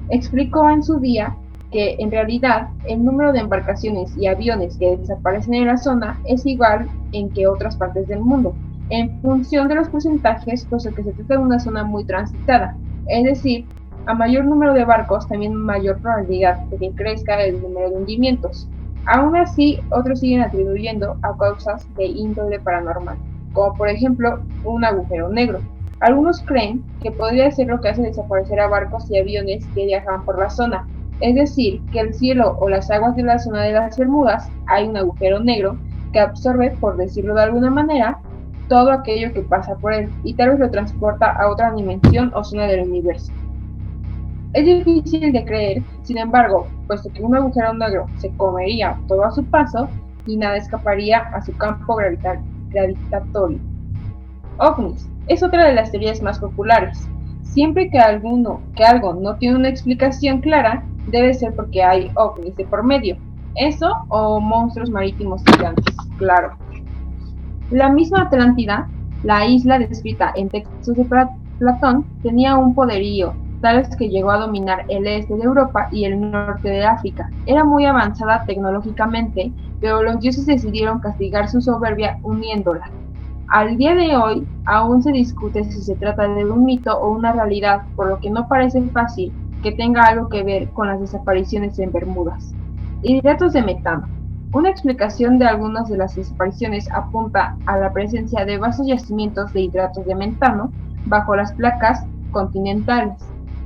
explicó 0.09 0.69
en 0.69 0.83
su 0.83 0.99
día 0.99 1.35
que 1.71 1.95
en 1.99 2.11
realidad 2.11 2.69
el 2.87 3.03
número 3.03 3.33
de 3.33 3.39
embarcaciones 3.39 4.15
y 4.17 4.27
aviones 4.27 4.77
que 4.77 4.97
desaparecen 4.97 5.55
en 5.55 5.67
la 5.67 5.77
zona 5.77 6.19
es 6.25 6.45
igual 6.45 6.89
en 7.11 7.29
que 7.31 7.47
otras 7.47 7.75
partes 7.75 8.07
del 8.07 8.21
mundo, 8.21 8.55
en 8.89 9.19
función 9.21 9.67
de 9.67 9.75
los 9.75 9.89
porcentajes, 9.89 10.65
puesto 10.65 10.93
que 10.93 11.03
se 11.03 11.11
trata 11.13 11.33
de 11.35 11.39
una 11.39 11.59
zona 11.59 11.83
muy 11.83 12.05
transitada, 12.05 12.77
es 13.07 13.23
decir, 13.23 13.65
a 14.05 14.13
mayor 14.13 14.45
número 14.45 14.73
de 14.73 14.85
barcos, 14.85 15.27
también 15.27 15.55
mayor 15.55 15.97
probabilidad 15.99 16.59
de 16.65 16.77
que 16.77 16.91
crezca 16.91 17.41
el 17.43 17.61
número 17.61 17.89
de 17.89 17.97
hundimientos. 17.97 18.67
Aún 19.07 19.35
así, 19.35 19.79
otros 19.91 20.19
siguen 20.19 20.41
atribuyendo 20.41 21.17
a 21.23 21.35
causas 21.37 21.87
de 21.95 22.05
índole 22.05 22.59
paranormal, 22.59 23.17
como 23.53 23.75
por 23.75 23.89
ejemplo 23.89 24.39
un 24.63 24.83
agujero 24.85 25.29
negro. 25.29 25.59
Algunos 26.01 26.41
creen 26.41 26.83
que 27.01 27.11
podría 27.11 27.51
ser 27.51 27.67
lo 27.67 27.79
que 27.79 27.89
hace 27.89 28.01
desaparecer 28.01 28.59
a 28.59 28.67
barcos 28.67 29.09
y 29.09 29.17
aviones 29.17 29.65
que 29.73 29.85
viajan 29.85 30.25
por 30.25 30.37
la 30.37 30.49
zona, 30.49 30.85
es 31.21 31.35
decir, 31.35 31.81
que 31.91 32.01
el 32.01 32.13
cielo 32.13 32.57
o 32.59 32.67
las 32.67 32.91
aguas 32.91 33.15
de 33.15 33.23
la 33.23 33.39
zona 33.39 33.63
de 33.63 33.71
las 33.71 33.97
Bermudas 33.97 34.49
hay 34.67 34.87
un 34.87 34.97
agujero 34.97 35.39
negro 35.39 35.77
que 36.11 36.19
absorbe, 36.19 36.71
por 36.81 36.97
decirlo 36.97 37.33
de 37.35 37.43
alguna 37.43 37.69
manera, 37.69 38.19
todo 38.67 38.91
aquello 38.91 39.31
que 39.33 39.41
pasa 39.41 39.75
por 39.75 39.93
él 39.93 40.11
y 40.23 40.33
tal 40.33 40.49
vez 40.49 40.59
lo 40.59 40.69
transporta 40.69 41.31
a 41.31 41.49
otra 41.49 41.71
dimensión 41.73 42.31
o 42.33 42.43
zona 42.43 42.67
del 42.67 42.87
universo. 42.87 43.31
Es 44.53 44.65
difícil 44.65 45.31
de 45.31 45.45
creer, 45.45 45.83
sin 46.03 46.17
embargo, 46.17 46.67
puesto 46.87 47.09
que 47.11 47.21
un 47.21 47.35
agujero 47.35 47.73
negro 47.73 48.07
se 48.17 48.29
comería 48.35 48.97
todo 49.07 49.23
a 49.23 49.31
su 49.31 49.43
paso 49.45 49.87
y 50.25 50.37
nada 50.37 50.57
escaparía 50.57 51.19
a 51.19 51.41
su 51.41 51.55
campo 51.57 51.97
gravitatorio. 52.71 53.59
OVNIs 54.57 55.09
es 55.27 55.43
otra 55.43 55.65
de 55.65 55.73
las 55.73 55.91
teorías 55.91 56.21
más 56.21 56.39
populares. 56.39 57.07
Siempre 57.43 57.89
que, 57.89 57.99
alguno, 57.99 58.61
que 58.75 58.83
algo 58.83 59.13
no 59.13 59.35
tiene 59.35 59.55
una 59.55 59.69
explicación 59.69 60.41
clara, 60.41 60.83
debe 61.07 61.33
ser 61.33 61.53
porque 61.55 61.83
hay 61.83 62.11
ovnis 62.15 62.55
de 62.55 62.65
por 62.65 62.83
medio. 62.83 63.17
Eso 63.55 63.89
o 64.09 64.39
monstruos 64.39 64.89
marítimos 64.89 65.41
gigantes, 65.45 65.95
claro. 66.17 66.57
La 67.71 67.89
misma 67.89 68.23
Atlántida, 68.23 68.89
la 69.23 69.45
isla 69.45 69.79
descrita 69.79 70.33
en 70.35 70.49
textos 70.49 70.95
de 70.95 71.05
Platón, 71.57 72.05
tenía 72.21 72.57
un 72.57 72.75
poderío, 72.75 73.33
tal 73.61 73.77
vez 73.77 73.95
que 73.95 74.09
llegó 74.09 74.31
a 74.31 74.37
dominar 74.37 74.85
el 74.89 75.07
este 75.07 75.35
de 75.35 75.43
Europa 75.43 75.87
y 75.91 76.03
el 76.03 76.19
norte 76.19 76.69
de 76.69 76.85
África. 76.85 77.29
Era 77.45 77.63
muy 77.63 77.85
avanzada 77.85 78.43
tecnológicamente, 78.45 79.51
pero 79.79 80.03
los 80.03 80.19
dioses 80.19 80.45
decidieron 80.45 80.99
castigar 80.99 81.49
su 81.49 81.61
soberbia 81.61 82.19
uniéndola. 82.23 82.91
Al 83.47 83.77
día 83.77 83.93
de 83.93 84.15
hoy, 84.17 84.47
aún 84.65 85.03
se 85.03 85.11
discute 85.11 85.63
si 85.65 85.81
se 85.81 85.95
trata 85.95 86.27
de 86.27 86.45
un 86.45 86.65
mito 86.65 86.97
o 86.97 87.11
una 87.11 87.31
realidad, 87.31 87.83
por 87.95 88.07
lo 88.07 88.19
que 88.19 88.31
no 88.31 88.47
parece 88.47 88.81
fácil 88.89 89.31
que 89.61 89.71
tenga 89.71 90.03
algo 90.03 90.29
que 90.29 90.43
ver 90.43 90.69
con 90.69 90.87
las 90.87 90.99
desapariciones 90.99 91.77
en 91.77 91.91
Bermudas. 91.91 92.53
Hidratos 93.03 93.53
de 93.53 93.61
metano. 93.61 94.07
Una 94.51 94.69
explicación 94.69 95.37
de 95.37 95.45
algunas 95.45 95.89
de 95.89 95.97
las 95.97 96.15
desapariciones 96.15 96.89
apunta 96.91 97.55
a 97.65 97.77
la 97.77 97.93
presencia 97.93 98.45
de 98.45 98.57
vastos 98.57 98.87
yacimientos 98.87 99.53
de 99.53 99.61
hidratos 99.61 100.05
de 100.05 100.15
metano 100.15 100.71
bajo 101.05 101.35
las 101.35 101.53
placas 101.53 102.03
continentales. 102.31 103.13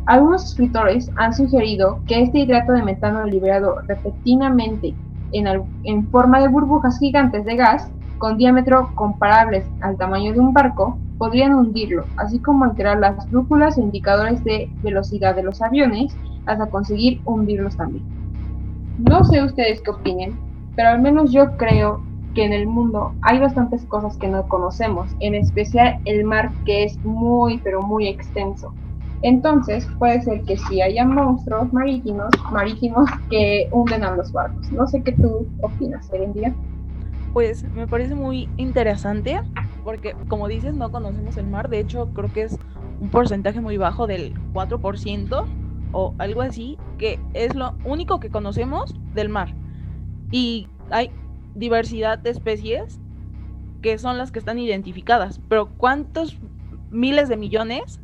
Algunos 0.08 0.44
escritores 0.44 1.10
han 1.16 1.34
sugerido 1.34 2.00
que 2.06 2.22
este 2.24 2.40
hidrato 2.40 2.74
de 2.74 2.84
metano 2.84 3.24
liberado 3.26 3.80
repentinamente 3.88 4.94
en, 5.32 5.48
en 5.84 6.08
forma 6.10 6.42
de 6.42 6.48
burbujas 6.48 7.00
gigantes 7.00 7.46
de 7.46 7.56
gas 7.56 7.90
con 8.20 8.38
diámetro 8.38 8.92
comparables 8.94 9.66
al 9.82 9.98
tamaño 9.98 10.34
de 10.34 10.40
un 10.40 10.54
barco, 10.54 11.00
podrían 11.18 11.54
hundirlo, 11.54 12.06
así 12.18 12.40
como 12.40 12.66
alterar 12.66 13.00
las 13.00 13.30
brújulas 13.32 13.78
e 13.78 13.82
indicadores 13.82 14.44
de 14.44 14.72
velocidad 14.84 15.36
de 15.36 15.44
los 15.44 15.62
aviones 15.62 16.16
hasta 16.46 16.70
conseguir 16.70 17.22
hundirlos 17.26 17.76
también. 17.76 18.04
No 19.00 19.24
sé 19.24 19.44
ustedes 19.44 19.82
qué 19.82 19.92
opinen, 19.92 20.38
pero 20.76 20.90
al 20.90 21.02
menos 21.02 21.32
yo 21.32 21.58
creo 21.58 22.02
que 22.36 22.46
en 22.46 22.54
el 22.54 22.68
mundo 22.68 23.14
hay 23.22 23.40
bastantes 23.40 23.84
cosas 23.86 24.18
que 24.18 24.28
no 24.28 24.48
conocemos, 24.48 25.10
en 25.20 25.36
especial 25.36 26.00
el 26.06 26.24
mar 26.24 26.52
que 26.66 26.84
es 26.84 26.98
muy 27.04 27.58
pero 27.60 27.82
muy 27.82 28.08
extenso. 28.08 28.74
Entonces 29.22 29.86
puede 29.98 30.22
ser 30.22 30.44
que 30.44 30.58
sí 30.58 30.82
haya 30.82 31.06
monstruos 31.06 31.74
marítimos, 31.74 32.30
marítimos 32.52 33.10
que 33.30 33.68
hunden 33.72 34.04
a 34.04 34.16
los 34.16 34.32
barcos. 34.32 34.72
No 34.72 34.88
sé 34.88 35.04
qué 35.04 35.12
tú 35.14 35.48
opinas, 35.62 36.10
día 36.34 36.54
pues 37.34 37.64
me 37.74 37.88
parece 37.88 38.16
muy 38.16 38.50
interesante 38.58 39.40
porque 39.84 40.16
como 40.28 40.48
dices 40.48 40.74
no 40.74 40.92
conocemos 40.92 41.38
el 41.38 41.48
mar, 41.48 41.70
de 41.70 41.80
hecho 41.80 42.10
creo 42.14 42.32
que 42.32 42.44
es 42.44 42.58
un 43.00 43.10
porcentaje 43.10 43.62
muy 43.62 43.78
bajo 43.78 44.08
del 44.08 44.34
4% 44.54 45.46
o 45.92 46.14
algo 46.18 46.42
así, 46.42 46.78
que 46.98 47.20
es 47.34 47.56
lo 47.56 47.76
único 47.84 48.20
que 48.20 48.30
conocemos 48.30 48.96
del 49.14 49.30
mar. 49.30 49.56
Y 50.32 50.68
hay 50.92 51.12
diversidad 51.56 52.20
de 52.20 52.30
especies 52.30 53.00
que 53.82 53.98
son 53.98 54.18
las 54.18 54.32
que 54.32 54.40
están 54.40 54.60
identificadas, 54.60 55.40
pero 55.48 55.70
¿cuántos 55.70 56.38
miles 56.92 57.30
de 57.30 57.38
millones 57.38 58.02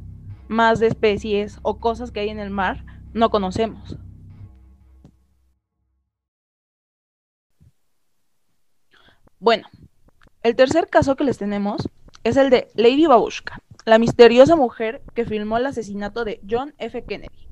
más 0.48 0.80
de 0.80 0.88
especies 0.88 1.60
o 1.64 1.80
cosas 1.80 2.12
que 2.12 2.22
hay 2.22 2.30
en 2.30 2.40
el 2.40 2.50
mar 2.50 2.86
no 3.14 3.30
conocemos? 3.30 3.98
Bueno, 9.46 9.68
el 10.42 10.56
tercer 10.56 10.88
caso 10.88 11.16
que 11.16 11.24
les 11.24 11.38
tenemos 11.38 11.88
es 12.24 12.36
el 12.36 12.50
de 12.50 12.68
Lady 12.74 13.06
Babushka, 13.06 13.62
la 13.86 14.00
misteriosa 14.00 14.56
mujer 14.56 15.04
que 15.14 15.24
filmó 15.24 15.58
el 15.58 15.68
asesinato 15.68 16.26
de 16.26 16.42
John 16.50 16.74
F. 16.80 17.04
Kennedy. 17.04 17.48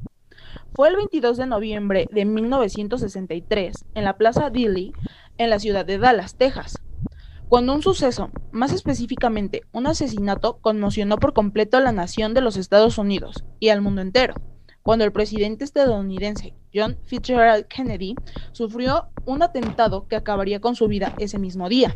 Fue 0.74 0.90
el 0.90 0.96
22 0.96 1.38
de 1.38 1.46
noviembre 1.46 2.08
de 2.10 2.26
1963 2.26 3.86
en 3.94 4.04
la 4.06 4.18
Plaza 4.18 4.50
Dilly, 4.50 4.92
en 5.38 5.52
la 5.52 5.60
ciudad 5.60 5.86
de 5.86 6.00
Dallas, 6.00 6.36
Texas, 6.36 6.82
cuando 7.48 7.76
un 7.76 7.84
suceso, 7.84 8.32
más 8.52 8.72
específicamente 8.72 9.62
un 9.72 9.86
asesinato, 9.86 10.58
conmocionó 10.62 11.18
por 11.18 11.34
completo 11.34 11.78
a 11.78 11.82
la 11.82 11.92
nación 11.92 12.34
de 12.34 12.42
los 12.42 12.58
Estados 12.58 12.98
Unidos 12.98 13.46
y 13.60 13.70
al 13.70 13.82
mundo 13.82 14.02
entero 14.02 14.34
cuando 14.84 15.06
el 15.06 15.12
presidente 15.12 15.64
estadounidense 15.64 16.54
John 16.74 16.98
Fitzgerald 17.06 17.66
Kennedy 17.68 18.16
sufrió 18.52 19.08
un 19.26 19.42
atentado 19.42 20.08
que 20.08 20.16
acabaría 20.16 20.60
con 20.60 20.76
su 20.76 20.88
vida 20.88 21.14
ese 21.18 21.40
mismo 21.40 21.70
día. 21.70 21.96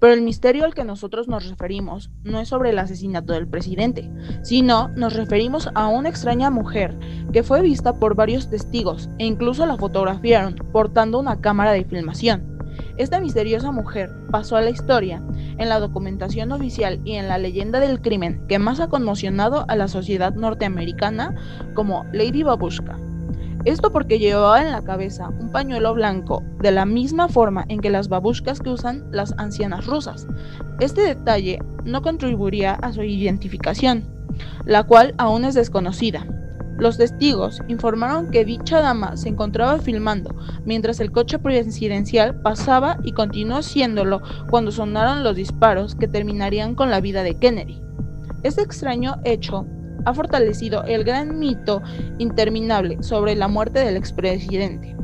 Pero 0.00 0.12
el 0.12 0.22
misterio 0.22 0.64
al 0.64 0.74
que 0.74 0.84
nosotros 0.84 1.28
nos 1.28 1.48
referimos 1.48 2.10
no 2.24 2.40
es 2.40 2.48
sobre 2.48 2.70
el 2.70 2.78
asesinato 2.78 3.32
del 3.32 3.46
presidente, 3.46 4.10
sino 4.42 4.88
nos 4.88 5.14
referimos 5.14 5.68
a 5.74 5.88
una 5.88 6.08
extraña 6.08 6.50
mujer 6.50 6.98
que 7.32 7.42
fue 7.42 7.62
vista 7.62 7.98
por 7.98 8.14
varios 8.14 8.48
testigos 8.48 9.08
e 9.18 9.26
incluso 9.26 9.66
la 9.66 9.76
fotografiaron 9.76 10.56
portando 10.72 11.18
una 11.18 11.40
cámara 11.40 11.72
de 11.72 11.84
filmación. 11.84 12.55
Esta 12.96 13.20
misteriosa 13.20 13.72
mujer 13.72 14.10
pasó 14.30 14.56
a 14.56 14.62
la 14.62 14.70
historia 14.70 15.22
en 15.58 15.68
la 15.68 15.78
documentación 15.80 16.50
oficial 16.52 17.00
y 17.04 17.14
en 17.14 17.28
la 17.28 17.36
leyenda 17.36 17.78
del 17.78 18.00
crimen 18.00 18.42
que 18.48 18.58
más 18.58 18.80
ha 18.80 18.88
conmocionado 18.88 19.66
a 19.68 19.76
la 19.76 19.88
sociedad 19.88 20.34
norteamericana 20.34 21.34
como 21.74 22.04
Lady 22.12 22.42
Babushka. 22.42 22.98
Esto 23.66 23.92
porque 23.92 24.18
llevaba 24.18 24.62
en 24.62 24.70
la 24.70 24.82
cabeza 24.82 25.28
un 25.28 25.50
pañuelo 25.50 25.92
blanco, 25.92 26.42
de 26.62 26.70
la 26.70 26.86
misma 26.86 27.28
forma 27.28 27.64
en 27.68 27.80
que 27.80 27.90
las 27.90 28.08
babushkas 28.08 28.60
que 28.60 28.70
usan 28.70 29.04
las 29.10 29.34
ancianas 29.38 29.86
rusas. 29.86 30.26
Este 30.78 31.02
detalle 31.02 31.58
no 31.84 32.00
contribuiría 32.00 32.74
a 32.74 32.92
su 32.92 33.02
identificación, 33.02 34.04
la 34.64 34.84
cual 34.84 35.14
aún 35.18 35.44
es 35.44 35.54
desconocida. 35.54 36.26
Los 36.78 36.98
testigos 36.98 37.62
informaron 37.68 38.30
que 38.30 38.44
dicha 38.44 38.80
dama 38.80 39.16
se 39.16 39.30
encontraba 39.30 39.78
filmando 39.78 40.34
mientras 40.66 41.00
el 41.00 41.10
coche 41.10 41.38
presidencial 41.38 42.34
pasaba 42.42 42.98
y 43.02 43.12
continuó 43.12 43.58
haciéndolo 43.58 44.20
cuando 44.50 44.70
sonaron 44.70 45.24
los 45.24 45.36
disparos 45.36 45.94
que 45.94 46.06
terminarían 46.06 46.74
con 46.74 46.90
la 46.90 47.00
vida 47.00 47.22
de 47.22 47.38
Kennedy. 47.38 47.80
Este 48.42 48.60
extraño 48.60 49.16
hecho 49.24 49.66
ha 50.04 50.12
fortalecido 50.12 50.84
el 50.84 51.02
gran 51.02 51.38
mito 51.38 51.82
interminable 52.18 53.02
sobre 53.02 53.34
la 53.36 53.48
muerte 53.48 53.78
del 53.78 53.96
expresidente. 53.96 54.94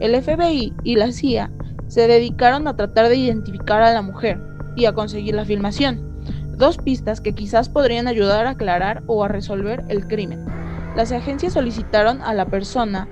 El 0.00 0.20
FBI 0.20 0.74
y 0.82 0.96
la 0.96 1.12
CIA 1.12 1.52
se 1.86 2.08
dedicaron 2.08 2.66
a 2.66 2.74
tratar 2.74 3.08
de 3.08 3.16
identificar 3.16 3.80
a 3.80 3.92
la 3.92 4.02
mujer 4.02 4.40
y 4.74 4.86
a 4.86 4.92
conseguir 4.92 5.36
la 5.36 5.44
filmación, 5.44 6.20
dos 6.58 6.78
pistas 6.78 7.20
que 7.20 7.32
quizás 7.32 7.68
podrían 7.68 8.08
ayudar 8.08 8.46
a 8.46 8.50
aclarar 8.50 9.04
o 9.06 9.22
a 9.22 9.28
resolver 9.28 9.84
el 9.88 10.08
crimen 10.08 10.65
las 10.96 11.12
agencias 11.12 11.52
solicitaron 11.52 12.22
a 12.22 12.32
la 12.32 12.46
persona 12.46 13.06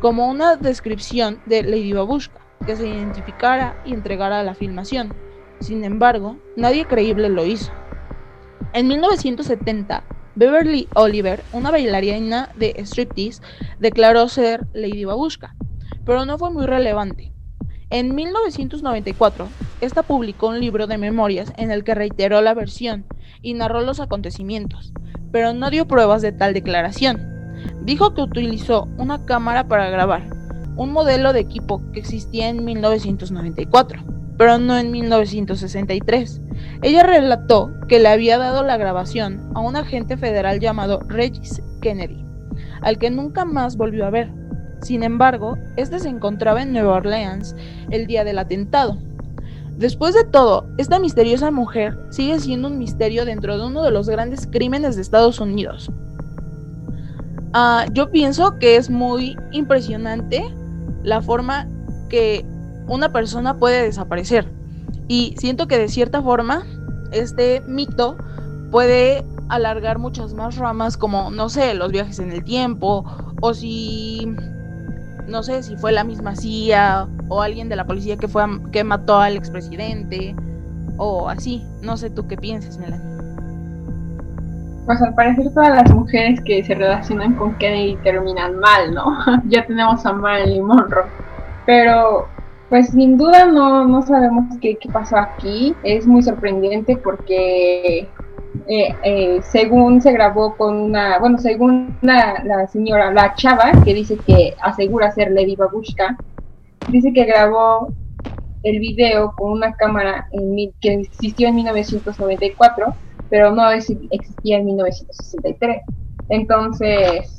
como 0.00 0.28
una 0.28 0.56
descripción 0.56 1.40
de 1.46 1.62
Lady 1.62 1.94
Babushka, 1.94 2.38
que 2.66 2.76
se 2.76 2.86
identificara 2.86 3.82
y 3.86 3.94
entregara 3.94 4.42
la 4.42 4.54
filmación. 4.54 5.14
Sin 5.60 5.82
embargo, 5.84 6.36
nadie 6.56 6.84
creíble 6.84 7.30
lo 7.30 7.46
hizo. 7.46 7.72
En 8.74 8.88
1970, 8.88 10.04
Beverly 10.34 10.86
Oliver, 10.94 11.42
una 11.54 11.70
bailarina 11.70 12.50
de 12.56 12.74
striptease, 12.84 13.42
declaró 13.78 14.28
ser 14.28 14.66
Lady 14.74 15.06
Babushka, 15.06 15.56
pero 16.04 16.26
no 16.26 16.36
fue 16.36 16.50
muy 16.50 16.66
relevante. 16.66 17.32
En 17.88 18.14
1994, 18.14 19.48
esta 19.80 20.02
publicó 20.02 20.48
un 20.48 20.60
libro 20.60 20.86
de 20.86 20.98
memorias 20.98 21.54
en 21.56 21.70
el 21.70 21.84
que 21.84 21.94
reiteró 21.94 22.42
la 22.42 22.52
versión 22.52 23.06
y 23.40 23.54
narró 23.54 23.80
los 23.80 23.98
acontecimientos, 23.98 24.92
pero 25.32 25.54
no 25.54 25.70
dio 25.70 25.88
pruebas 25.88 26.20
de 26.20 26.32
tal 26.32 26.52
declaración. 26.52 27.29
Dijo 27.84 28.14
que 28.14 28.22
utilizó 28.22 28.88
una 28.98 29.24
cámara 29.24 29.66
para 29.66 29.90
grabar, 29.90 30.28
un 30.76 30.92
modelo 30.92 31.32
de 31.32 31.40
equipo 31.40 31.82
que 31.92 32.00
existía 32.00 32.48
en 32.48 32.64
1994, 32.64 34.02
pero 34.36 34.58
no 34.58 34.78
en 34.78 34.90
1963. 34.90 36.40
Ella 36.82 37.02
relató 37.02 37.70
que 37.88 37.98
le 37.98 38.08
había 38.08 38.38
dado 38.38 38.62
la 38.64 38.76
grabación 38.76 39.50
a 39.54 39.60
un 39.60 39.76
agente 39.76 40.16
federal 40.16 40.60
llamado 40.60 41.00
Regis 41.08 41.62
Kennedy, 41.80 42.24
al 42.82 42.98
que 42.98 43.10
nunca 43.10 43.44
más 43.44 43.76
volvió 43.76 44.06
a 44.06 44.10
ver. 44.10 44.30
Sin 44.82 45.02
embargo, 45.02 45.58
este 45.76 45.98
se 45.98 46.08
encontraba 46.08 46.62
en 46.62 46.72
Nueva 46.72 46.94
Orleans 46.94 47.54
el 47.90 48.06
día 48.06 48.24
del 48.24 48.38
atentado. 48.38 48.96
Después 49.76 50.14
de 50.14 50.24
todo, 50.24 50.66
esta 50.76 50.98
misteriosa 50.98 51.50
mujer 51.50 51.98
sigue 52.10 52.38
siendo 52.38 52.68
un 52.68 52.78
misterio 52.78 53.24
dentro 53.24 53.58
de 53.58 53.66
uno 53.66 53.82
de 53.82 53.90
los 53.90 54.08
grandes 54.08 54.46
crímenes 54.46 54.96
de 54.96 55.02
Estados 55.02 55.40
Unidos, 55.40 55.90
Ah, 57.52 57.86
yo 57.92 58.10
pienso 58.10 58.58
que 58.58 58.76
es 58.76 58.90
muy 58.90 59.36
impresionante 59.50 60.44
la 61.02 61.20
forma 61.20 61.66
que 62.08 62.44
una 62.86 63.12
persona 63.12 63.58
puede 63.58 63.82
desaparecer. 63.82 64.46
Y 65.08 65.34
siento 65.36 65.66
que 65.66 65.78
de 65.78 65.88
cierta 65.88 66.22
forma 66.22 66.64
este 67.10 67.60
mito 67.62 68.16
puede 68.70 69.24
alargar 69.48 69.98
muchas 69.98 70.32
más 70.32 70.56
ramas 70.56 70.96
como, 70.96 71.32
no 71.32 71.48
sé, 71.48 71.74
los 71.74 71.90
viajes 71.90 72.20
en 72.20 72.30
el 72.30 72.44
tiempo 72.44 73.04
o 73.40 73.52
si, 73.52 74.32
no 75.26 75.42
sé, 75.42 75.64
si 75.64 75.76
fue 75.76 75.90
la 75.90 76.04
misma 76.04 76.36
CIA 76.36 77.08
o 77.28 77.42
alguien 77.42 77.68
de 77.68 77.74
la 77.74 77.84
policía 77.84 78.16
que, 78.16 78.28
fue 78.28 78.44
que 78.70 78.84
mató 78.84 79.18
al 79.18 79.36
expresidente 79.36 80.36
o 80.98 81.28
así. 81.28 81.64
No 81.82 81.96
sé 81.96 82.10
tú 82.10 82.28
qué 82.28 82.36
piensas, 82.36 82.78
Melanie 82.78 83.19
pues 84.90 85.02
al 85.02 85.14
parecer 85.14 85.54
todas 85.54 85.72
las 85.72 85.94
mujeres 85.94 86.40
que 86.40 86.64
se 86.64 86.74
relacionan 86.74 87.36
con 87.36 87.54
Kennedy 87.58 87.94
terminan 88.02 88.58
mal, 88.58 88.92
¿no? 88.92 89.18
ya 89.46 89.64
tenemos 89.64 90.04
a 90.04 90.12
Marilyn 90.12 90.64
Monroe. 90.64 91.06
Pero 91.64 92.26
pues 92.68 92.88
sin 92.88 93.16
duda 93.16 93.46
no, 93.46 93.84
no 93.84 94.02
sabemos 94.02 94.46
qué, 94.60 94.76
qué 94.78 94.88
pasó 94.88 95.16
aquí. 95.16 95.76
Es 95.84 96.08
muy 96.08 96.24
sorprendente 96.24 96.96
porque 96.96 98.08
eh, 98.66 98.96
eh, 99.04 99.38
según 99.44 100.02
se 100.02 100.10
grabó 100.10 100.56
con 100.56 100.74
una, 100.74 101.20
bueno, 101.20 101.38
según 101.38 101.96
la, 102.00 102.42
la, 102.42 102.66
señora, 102.66 103.12
la 103.12 103.34
chava, 103.36 103.70
que 103.84 103.94
dice 103.94 104.16
que 104.16 104.56
asegura 104.60 105.12
ser 105.12 105.30
Lady 105.30 105.54
Babushka, 105.54 106.16
dice 106.88 107.12
que 107.12 107.26
grabó 107.26 107.92
el 108.64 108.80
video 108.80 109.36
con 109.36 109.52
una 109.52 109.72
cámara 109.74 110.26
en, 110.32 110.56
que 110.80 110.94
existió 110.94 111.46
en 111.46 111.54
1994 111.54 112.92
pero 113.30 113.52
no 113.52 113.70
existía 113.70 114.58
en 114.58 114.66
1963. 114.66 115.82
Entonces, 116.28 117.34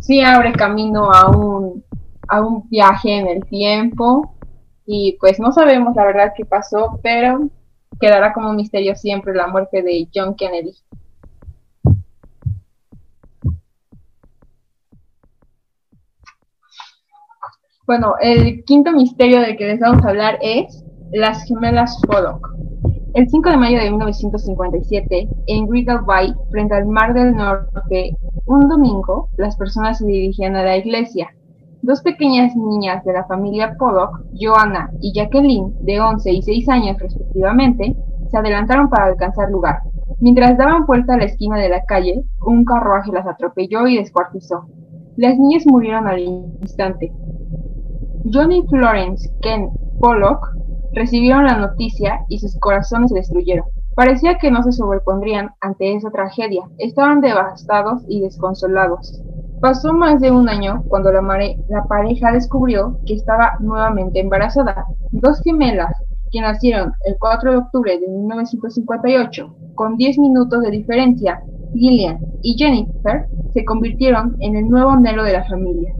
sí 0.00 0.20
abre 0.20 0.52
camino 0.52 1.12
a 1.12 1.28
un, 1.28 1.84
a 2.28 2.40
un 2.40 2.68
viaje 2.70 3.18
en 3.18 3.26
el 3.26 3.44
tiempo 3.44 4.34
y 4.86 5.16
pues 5.20 5.40
no 5.40 5.52
sabemos 5.52 5.96
la 5.96 6.04
verdad 6.04 6.32
qué 6.36 6.44
pasó, 6.44 7.00
pero 7.02 7.50
quedará 8.00 8.32
como 8.32 8.50
un 8.50 8.56
misterio 8.56 8.94
siempre 8.96 9.34
la 9.34 9.46
muerte 9.48 9.82
de 9.82 10.08
John 10.14 10.34
Kennedy. 10.34 10.72
Bueno, 17.86 18.14
el 18.20 18.64
quinto 18.64 18.92
misterio 18.92 19.40
del 19.40 19.56
que 19.58 19.66
les 19.66 19.80
vamos 19.80 20.04
a 20.04 20.08
hablar 20.08 20.38
es 20.40 20.82
las 21.12 21.44
gemelas 21.44 22.00
Pollock. 22.06 22.48
El 23.14 23.28
5 23.28 23.48
de 23.48 23.56
mayo 23.56 23.78
de 23.78 23.90
1957, 23.90 25.28
en 25.46 25.70
Regal 25.70 26.00
Bay, 26.04 26.34
frente 26.50 26.74
al 26.74 26.86
Mar 26.86 27.14
del 27.14 27.36
Norte, 27.36 28.16
un 28.46 28.68
domingo, 28.68 29.28
las 29.36 29.56
personas 29.56 29.98
se 29.98 30.06
dirigían 30.06 30.56
a 30.56 30.64
la 30.64 30.76
iglesia. 30.76 31.28
Dos 31.82 32.02
pequeñas 32.02 32.56
niñas 32.56 33.04
de 33.04 33.12
la 33.12 33.24
familia 33.26 33.76
Pollock, 33.78 34.20
Joanna 34.36 34.90
y 35.00 35.12
Jacqueline, 35.12 35.76
de 35.82 36.00
11 36.00 36.32
y 36.32 36.42
6 36.42 36.68
años 36.70 36.98
respectivamente, 36.98 37.94
se 38.32 38.36
adelantaron 38.36 38.90
para 38.90 39.04
alcanzar 39.04 39.48
lugar. 39.48 39.78
Mientras 40.18 40.58
daban 40.58 40.84
vuelta 40.84 41.14
a 41.14 41.18
la 41.18 41.26
esquina 41.26 41.56
de 41.58 41.68
la 41.68 41.84
calle, 41.84 42.24
un 42.44 42.64
carruaje 42.64 43.12
las 43.12 43.28
atropelló 43.28 43.86
y 43.86 43.96
descuartizó. 43.96 44.66
Las 45.16 45.38
niñas 45.38 45.66
murieron 45.66 46.08
al 46.08 46.18
instante. 46.18 47.12
Johnny 48.32 48.64
Florence 48.68 49.30
Ken 49.40 49.68
Pollock 50.00 50.63
Recibieron 50.94 51.44
la 51.44 51.58
noticia 51.58 52.24
y 52.28 52.38
sus 52.38 52.56
corazones 52.60 53.10
se 53.10 53.16
destruyeron. 53.16 53.66
Parecía 53.96 54.38
que 54.38 54.50
no 54.50 54.62
se 54.62 54.70
sobrepondrían 54.70 55.50
ante 55.60 55.92
esa 55.92 56.10
tragedia. 56.10 56.62
Estaban 56.78 57.20
devastados 57.20 58.02
y 58.08 58.20
desconsolados. 58.20 59.20
Pasó 59.60 59.92
más 59.92 60.20
de 60.20 60.30
un 60.30 60.48
año 60.48 60.84
cuando 60.88 61.10
la, 61.10 61.22
pareja 61.88 62.30
descubrió 62.30 62.98
que 63.06 63.14
estaba 63.14 63.56
nuevamente 63.58 64.20
embarazada. 64.20 64.86
Dos 65.10 65.40
gemelas 65.42 65.92
que 66.30 66.40
nacieron 66.40 66.92
el 67.06 67.16
4 67.18 67.50
de 67.50 67.56
octubre 67.56 67.98
de 67.98 68.06
1958, 68.06 69.54
con 69.74 69.96
10 69.96 70.18
minutos 70.18 70.62
de 70.62 70.70
diferencia, 70.70 71.42
Gillian 71.72 72.20
y 72.42 72.56
Jennifer 72.56 73.26
se 73.52 73.64
convirtieron 73.64 74.36
en 74.40 74.54
el 74.54 74.68
nuevo 74.68 74.90
anhelo 74.90 75.24
de 75.24 75.32
la 75.32 75.44
familia. 75.44 75.92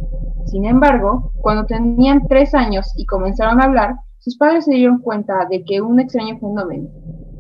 Sin 0.47 0.67
embargo, 0.67 1.33
cuando 1.41 1.67
tenían 1.67 2.27
tres 2.29 2.55
años 2.55 2.93
y 2.97 3.07
comenzaron 3.07 3.61
a 3.61 3.65
hablar, 3.65 3.97
sus 4.25 4.39
padres 4.39 4.65
se 4.65 4.73
dieron 4.73 5.01
cuenta 5.01 5.47
de 5.51 5.63
que 5.65 5.83
un 5.83 6.01
extraño 6.01 6.39
fenómeno. 6.39 6.89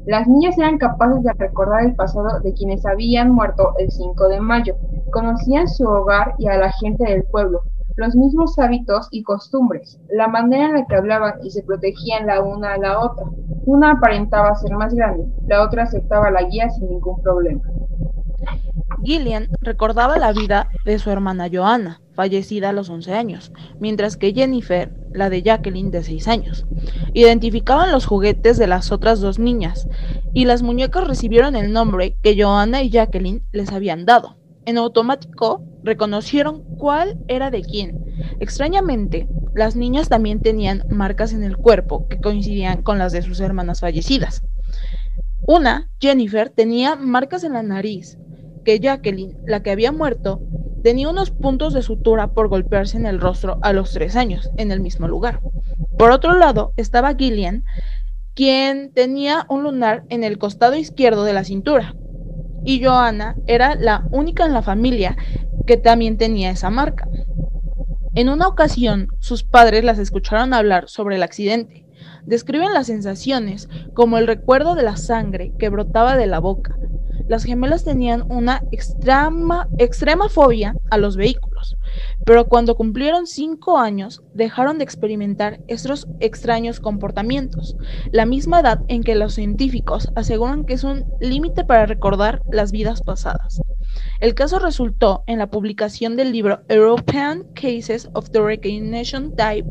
Las 0.04 0.28
niñas 0.28 0.58
eran 0.58 0.76
capaces 0.76 1.22
de 1.22 1.32
recordar 1.32 1.82
el 1.82 1.94
pasado 1.94 2.40
de 2.40 2.52
quienes 2.52 2.84
habían 2.84 3.30
muerto 3.30 3.72
el 3.78 3.90
5 3.90 4.28
de 4.28 4.38
mayo, 4.38 4.76
conocían 5.10 5.66
su 5.66 5.84
hogar 5.84 6.34
y 6.38 6.46
a 6.46 6.58
la 6.58 6.70
gente 6.72 7.04
del 7.04 7.24
pueblo, 7.24 7.62
los 7.96 8.14
mismos 8.14 8.58
hábitos 8.58 9.08
y 9.10 9.22
costumbres, 9.22 9.98
la 10.10 10.28
manera 10.28 10.66
en 10.66 10.74
la 10.74 10.84
que 10.84 10.96
hablaban 10.96 11.32
y 11.42 11.52
se 11.52 11.62
protegían 11.62 12.26
la 12.26 12.42
una 12.42 12.74
a 12.74 12.78
la 12.78 13.00
otra. 13.00 13.24
Una 13.64 13.92
aparentaba 13.92 14.54
ser 14.56 14.76
más 14.76 14.92
grande, 14.92 15.24
la 15.46 15.62
otra 15.62 15.84
aceptaba 15.84 16.30
la 16.30 16.42
guía 16.42 16.68
sin 16.68 16.90
ningún 16.90 17.22
problema. 17.22 17.62
Gillian 19.02 19.48
recordaba 19.62 20.18
la 20.18 20.32
vida 20.32 20.68
de 20.84 20.98
su 20.98 21.10
hermana 21.10 21.48
Joanna, 21.50 22.02
fallecida 22.14 22.70
a 22.70 22.72
los 22.72 22.88
11 22.88 23.12
años, 23.12 23.52
mientras 23.80 24.16
que 24.16 24.32
Jennifer, 24.32 24.94
la 25.12 25.30
de 25.30 25.42
Jacqueline, 25.42 25.90
de 25.90 26.02
6 26.02 26.28
años. 26.28 26.66
Identificaban 27.12 27.92
los 27.92 28.06
juguetes 28.06 28.56
de 28.56 28.66
las 28.66 28.92
otras 28.92 29.20
dos 29.20 29.38
niñas, 29.38 29.88
y 30.32 30.44
las 30.44 30.62
muñecas 30.62 31.06
recibieron 31.06 31.56
el 31.56 31.72
nombre 31.72 32.16
que 32.22 32.40
Joanna 32.40 32.82
y 32.82 32.90
Jacqueline 32.90 33.42
les 33.52 33.72
habían 33.72 34.06
dado. 34.06 34.36
En 34.66 34.78
automático, 34.78 35.62
reconocieron 35.82 36.62
cuál 36.78 37.18
era 37.28 37.50
de 37.50 37.62
quién. 37.62 38.02
Extrañamente, 38.40 39.28
las 39.54 39.76
niñas 39.76 40.08
también 40.08 40.40
tenían 40.40 40.84
marcas 40.88 41.32
en 41.32 41.44
el 41.44 41.56
cuerpo 41.56 42.08
que 42.08 42.20
coincidían 42.20 42.82
con 42.82 42.98
las 42.98 43.12
de 43.12 43.22
sus 43.22 43.40
hermanas 43.40 43.80
fallecidas. 43.80 44.42
Una, 45.46 45.90
Jennifer, 46.00 46.48
tenía 46.48 46.96
marcas 46.96 47.44
en 47.44 47.52
la 47.52 47.62
nariz, 47.62 48.18
que 48.64 48.80
Jacqueline, 48.80 49.36
la 49.46 49.62
que 49.62 49.70
había 49.70 49.92
muerto, 49.92 50.40
tenía 50.84 51.08
unos 51.08 51.30
puntos 51.30 51.72
de 51.72 51.80
sutura 51.80 52.34
por 52.34 52.48
golpearse 52.48 52.98
en 52.98 53.06
el 53.06 53.18
rostro 53.18 53.58
a 53.62 53.72
los 53.72 53.92
tres 53.92 54.16
años, 54.16 54.50
en 54.58 54.70
el 54.70 54.80
mismo 54.80 55.08
lugar. 55.08 55.40
Por 55.98 56.10
otro 56.10 56.34
lado 56.34 56.74
estaba 56.76 57.14
Gillian, 57.14 57.64
quien 58.34 58.92
tenía 58.92 59.46
un 59.48 59.62
lunar 59.62 60.04
en 60.10 60.24
el 60.24 60.36
costado 60.36 60.76
izquierdo 60.76 61.24
de 61.24 61.32
la 61.32 61.42
cintura. 61.42 61.94
Y 62.66 62.84
Joanna 62.84 63.34
era 63.46 63.76
la 63.76 64.06
única 64.10 64.44
en 64.44 64.52
la 64.52 64.60
familia 64.60 65.16
que 65.66 65.78
también 65.78 66.18
tenía 66.18 66.50
esa 66.50 66.68
marca. 66.68 67.08
En 68.14 68.28
una 68.28 68.46
ocasión, 68.46 69.08
sus 69.20 69.42
padres 69.42 69.84
las 69.84 69.98
escucharon 69.98 70.52
hablar 70.52 70.90
sobre 70.90 71.16
el 71.16 71.22
accidente. 71.22 71.86
Describen 72.26 72.74
las 72.74 72.88
sensaciones 72.88 73.70
como 73.94 74.18
el 74.18 74.26
recuerdo 74.26 74.74
de 74.74 74.82
la 74.82 74.98
sangre 74.98 75.54
que 75.58 75.70
brotaba 75.70 76.18
de 76.18 76.26
la 76.26 76.40
boca. 76.40 76.76
Las 77.28 77.44
gemelas 77.44 77.84
tenían 77.84 78.24
una 78.30 78.62
extrema, 78.70 80.28
fobia 80.28 80.76
a 80.90 80.98
los 80.98 81.16
vehículos, 81.16 81.76
pero 82.26 82.46
cuando 82.46 82.74
cumplieron 82.76 83.26
cinco 83.26 83.78
años 83.78 84.22
dejaron 84.34 84.78
de 84.78 84.84
experimentar 84.84 85.60
estos 85.66 86.06
extraños 86.20 86.80
comportamientos, 86.80 87.76
la 88.12 88.26
misma 88.26 88.60
edad 88.60 88.80
en 88.88 89.02
que 89.02 89.14
los 89.14 89.34
científicos 89.34 90.10
aseguran 90.14 90.64
que 90.64 90.74
es 90.74 90.84
un 90.84 91.04
límite 91.20 91.64
para 91.64 91.86
recordar 91.86 92.42
las 92.50 92.72
vidas 92.72 93.02
pasadas. 93.02 93.60
El 94.20 94.34
caso 94.34 94.58
resultó 94.58 95.22
en 95.26 95.38
la 95.38 95.50
publicación 95.50 96.16
del 96.16 96.32
libro 96.32 96.60
European 96.68 97.44
Cases 97.54 98.08
of 98.14 98.30
the 98.30 98.40
Recognition 98.40 99.34
Type, 99.36 99.68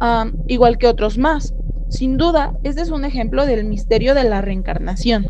um, 0.00 0.32
igual 0.46 0.78
que 0.78 0.86
otros 0.86 1.18
más. 1.18 1.54
Sin 1.88 2.16
duda, 2.16 2.54
este 2.62 2.82
es 2.82 2.90
un 2.90 3.04
ejemplo 3.04 3.46
del 3.46 3.64
misterio 3.64 4.14
de 4.14 4.24
la 4.24 4.40
reencarnación. 4.40 5.26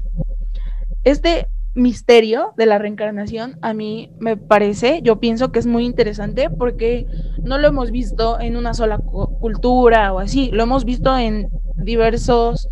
Este 1.05 1.49
misterio 1.75 2.53
de 2.57 2.67
la 2.67 2.79
reencarnación 2.79 3.57
a 3.63 3.73
mí 3.75 4.11
me 4.19 4.37
parece, 4.37 5.01
yo 5.03 5.21
pienso 5.21 5.53
que 5.53 5.61
es 5.61 5.67
muy 5.67 5.87
interesante 5.87 6.51
porque 6.51 7.07
no 7.43 7.59
lo 7.59 7.69
hemos 7.69 7.91
visto 7.91 8.41
en 8.41 8.57
una 8.57 8.75
sola 8.75 8.99
cultura 8.99 10.13
o 10.13 10.19
así, 10.19 10.51
lo 10.53 10.63
hemos 10.63 10.85
visto 10.85 11.17
en 11.17 11.49
diversos 11.77 12.69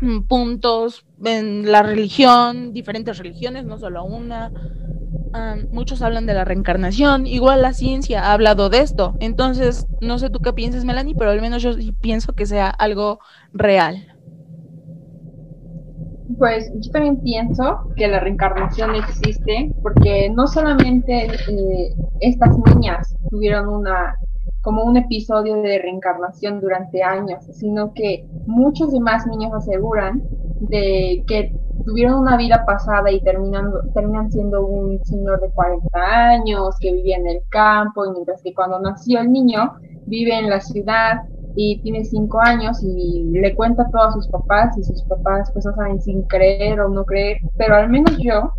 mm, 0.00 0.22
puntos 0.22 1.04
en 1.24 1.70
la 1.70 1.82
religión, 1.82 2.72
diferentes 2.72 3.18
religiones, 3.18 3.64
no 3.64 3.78
solo 3.78 4.04
una. 4.04 4.52
muchos 5.72 6.00
hablan 6.02 6.24
de 6.26 6.34
la 6.34 6.44
reencarnación, 6.44 7.26
igual 7.26 7.62
la 7.62 7.72
ciencia 7.72 8.22
ha 8.24 8.32
hablado 8.32 8.70
de 8.70 8.78
esto. 8.78 9.16
Entonces, 9.20 9.86
no 10.00 10.18
sé 10.18 10.30
tú 10.30 10.38
qué 10.38 10.52
piensas, 10.52 10.84
Melanie, 10.84 11.14
pero 11.18 11.30
al 11.30 11.40
menos 11.40 11.62
yo 11.62 11.72
sí 11.74 11.92
pienso 11.92 12.32
que 12.32 12.46
sea 12.46 12.70
algo 12.70 13.18
real. 13.52 14.17
Pues 16.38 16.70
yo 16.74 16.90
también 16.92 17.20
pienso 17.20 17.90
que 17.96 18.06
la 18.06 18.20
reencarnación 18.20 18.94
existe 18.94 19.72
porque 19.82 20.30
no 20.30 20.46
solamente 20.46 21.26
eh, 21.26 21.94
estas 22.20 22.56
niñas 22.58 23.16
tuvieron 23.28 23.68
una 23.68 24.16
como 24.62 24.84
un 24.84 24.96
episodio 24.96 25.62
de 25.62 25.78
reencarnación 25.78 26.60
durante 26.60 27.02
años, 27.02 27.44
sino 27.52 27.92
que 27.94 28.26
muchos 28.46 28.92
demás 28.92 29.26
niños 29.26 29.52
aseguran 29.54 30.22
de 30.60 31.24
que 31.26 31.52
tuvieron 31.84 32.20
una 32.20 32.36
vida 32.36 32.64
pasada 32.66 33.10
y 33.10 33.20
terminan, 33.20 33.70
terminan 33.94 34.30
siendo 34.30 34.66
un 34.66 35.02
señor 35.04 35.40
de 35.40 35.50
40 35.50 35.88
años 35.94 36.76
que 36.80 36.92
vivía 36.92 37.16
en 37.16 37.28
el 37.28 37.40
campo, 37.48 38.04
mientras 38.12 38.42
que 38.42 38.52
cuando 38.52 38.78
nació 38.78 39.20
el 39.20 39.32
niño 39.32 39.74
vive 40.06 40.38
en 40.38 40.50
la 40.50 40.60
ciudad 40.60 41.22
y 41.60 41.80
tiene 41.80 42.04
5 42.04 42.40
años 42.40 42.84
y 42.84 43.24
le 43.32 43.52
cuenta 43.56 43.90
todo 43.90 44.04
a 44.04 44.12
sus 44.12 44.28
papás 44.28 44.78
y 44.78 44.84
sus 44.84 45.02
papás 45.02 45.50
pues 45.52 45.66
no 45.66 45.74
saben 45.74 46.00
si 46.00 46.14
creer 46.28 46.78
o 46.80 46.88
no 46.88 47.04
creer, 47.04 47.38
pero 47.56 47.74
al 47.74 47.88
menos 47.88 48.16
yo 48.20 48.52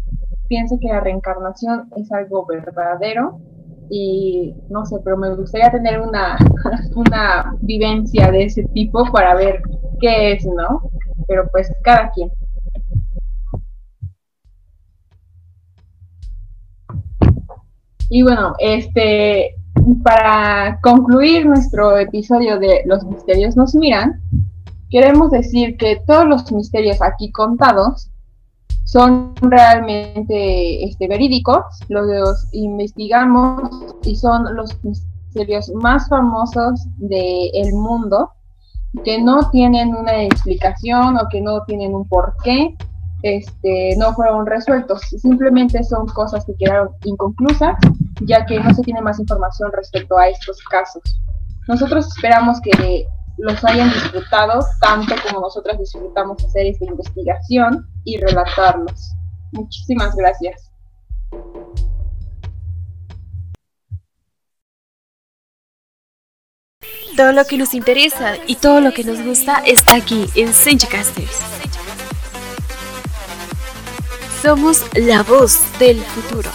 pienso 0.49 0.77
que 0.81 0.89
la 0.89 0.99
reencarnación 0.99 1.87
es 1.95 2.11
algo 2.11 2.45
verdadero 2.45 3.39
y 3.89 4.53
no 4.69 4.85
sé, 4.85 4.97
pero 5.01 5.15
me 5.15 5.33
gustaría 5.33 5.71
tener 5.71 6.01
una, 6.01 6.37
una 6.95 7.55
vivencia 7.61 8.31
de 8.31 8.43
ese 8.43 8.63
tipo 8.73 9.05
para 9.13 9.33
ver 9.33 9.61
qué 10.01 10.33
es, 10.33 10.45
¿no? 10.45 10.81
Pero 11.25 11.47
pues 11.53 11.71
cada 11.81 12.11
quien. 12.11 12.29
Y 18.09 18.23
bueno, 18.23 18.55
este, 18.59 19.55
para 20.03 20.79
concluir 20.81 21.45
nuestro 21.45 21.97
episodio 21.97 22.59
de 22.59 22.81
Los 22.85 23.03
misterios 23.03 23.55
nos 23.55 23.75
miran, 23.75 24.21
queremos 24.89 25.31
decir 25.31 25.77
que 25.77 26.01
todos 26.05 26.25
los 26.25 26.51
misterios 26.51 27.01
aquí 27.01 27.31
contados 27.31 28.09
son 28.85 29.35
realmente 29.41 30.83
este, 30.83 31.07
verídicos, 31.07 31.63
los 31.89 32.47
investigamos 32.53 33.69
y 34.03 34.15
son 34.15 34.55
los 34.55 34.83
misterios 34.83 35.71
más 35.75 36.09
famosos 36.09 36.87
del 36.97 37.73
mundo, 37.73 38.31
que 39.03 39.21
no 39.21 39.49
tienen 39.51 39.95
una 39.95 40.23
explicación 40.23 41.17
o 41.17 41.27
que 41.29 41.39
no 41.39 41.61
tienen 41.65 41.93
un 41.93 42.07
porqué, 42.07 42.75
este, 43.21 43.95
no 43.97 44.13
fueron 44.13 44.47
resueltos, 44.47 45.01
simplemente 45.21 45.83
son 45.83 46.07
cosas 46.07 46.45
que 46.45 46.55
quedaron 46.55 46.89
inconclusas, 47.03 47.75
ya 48.21 48.45
que 48.45 48.59
no 48.59 48.73
se 48.73 48.81
tiene 48.83 49.01
más 49.01 49.19
información 49.19 49.71
respecto 49.73 50.17
a 50.17 50.27
estos 50.27 50.61
casos. 50.63 51.03
Nosotros 51.67 52.07
esperamos 52.07 52.59
que 52.61 53.07
los 53.37 53.63
hayan 53.63 53.89
disfrutado 53.89 54.59
tanto 54.81 55.15
como 55.27 55.41
nosotras 55.41 55.77
disfrutamos 55.77 56.43
hacer 56.43 56.67
esta 56.67 56.85
investigación 56.85 57.87
y 58.03 58.17
relatarlos. 58.17 59.13
Muchísimas 59.51 60.15
gracias. 60.15 60.71
Todo 67.15 67.33
lo 67.33 67.45
que 67.45 67.57
nos 67.57 67.73
interesa 67.73 68.35
y 68.47 68.55
todo 68.55 68.79
lo 68.79 68.93
que 68.93 69.03
nos 69.03 69.21
gusta 69.21 69.61
está 69.65 69.95
aquí 69.95 70.29
en 70.35 70.53
Senchicasters. 70.53 71.41
Somos 74.41 74.85
la 74.95 75.21
voz 75.23 75.59
del 75.79 75.97
futuro. 75.97 76.49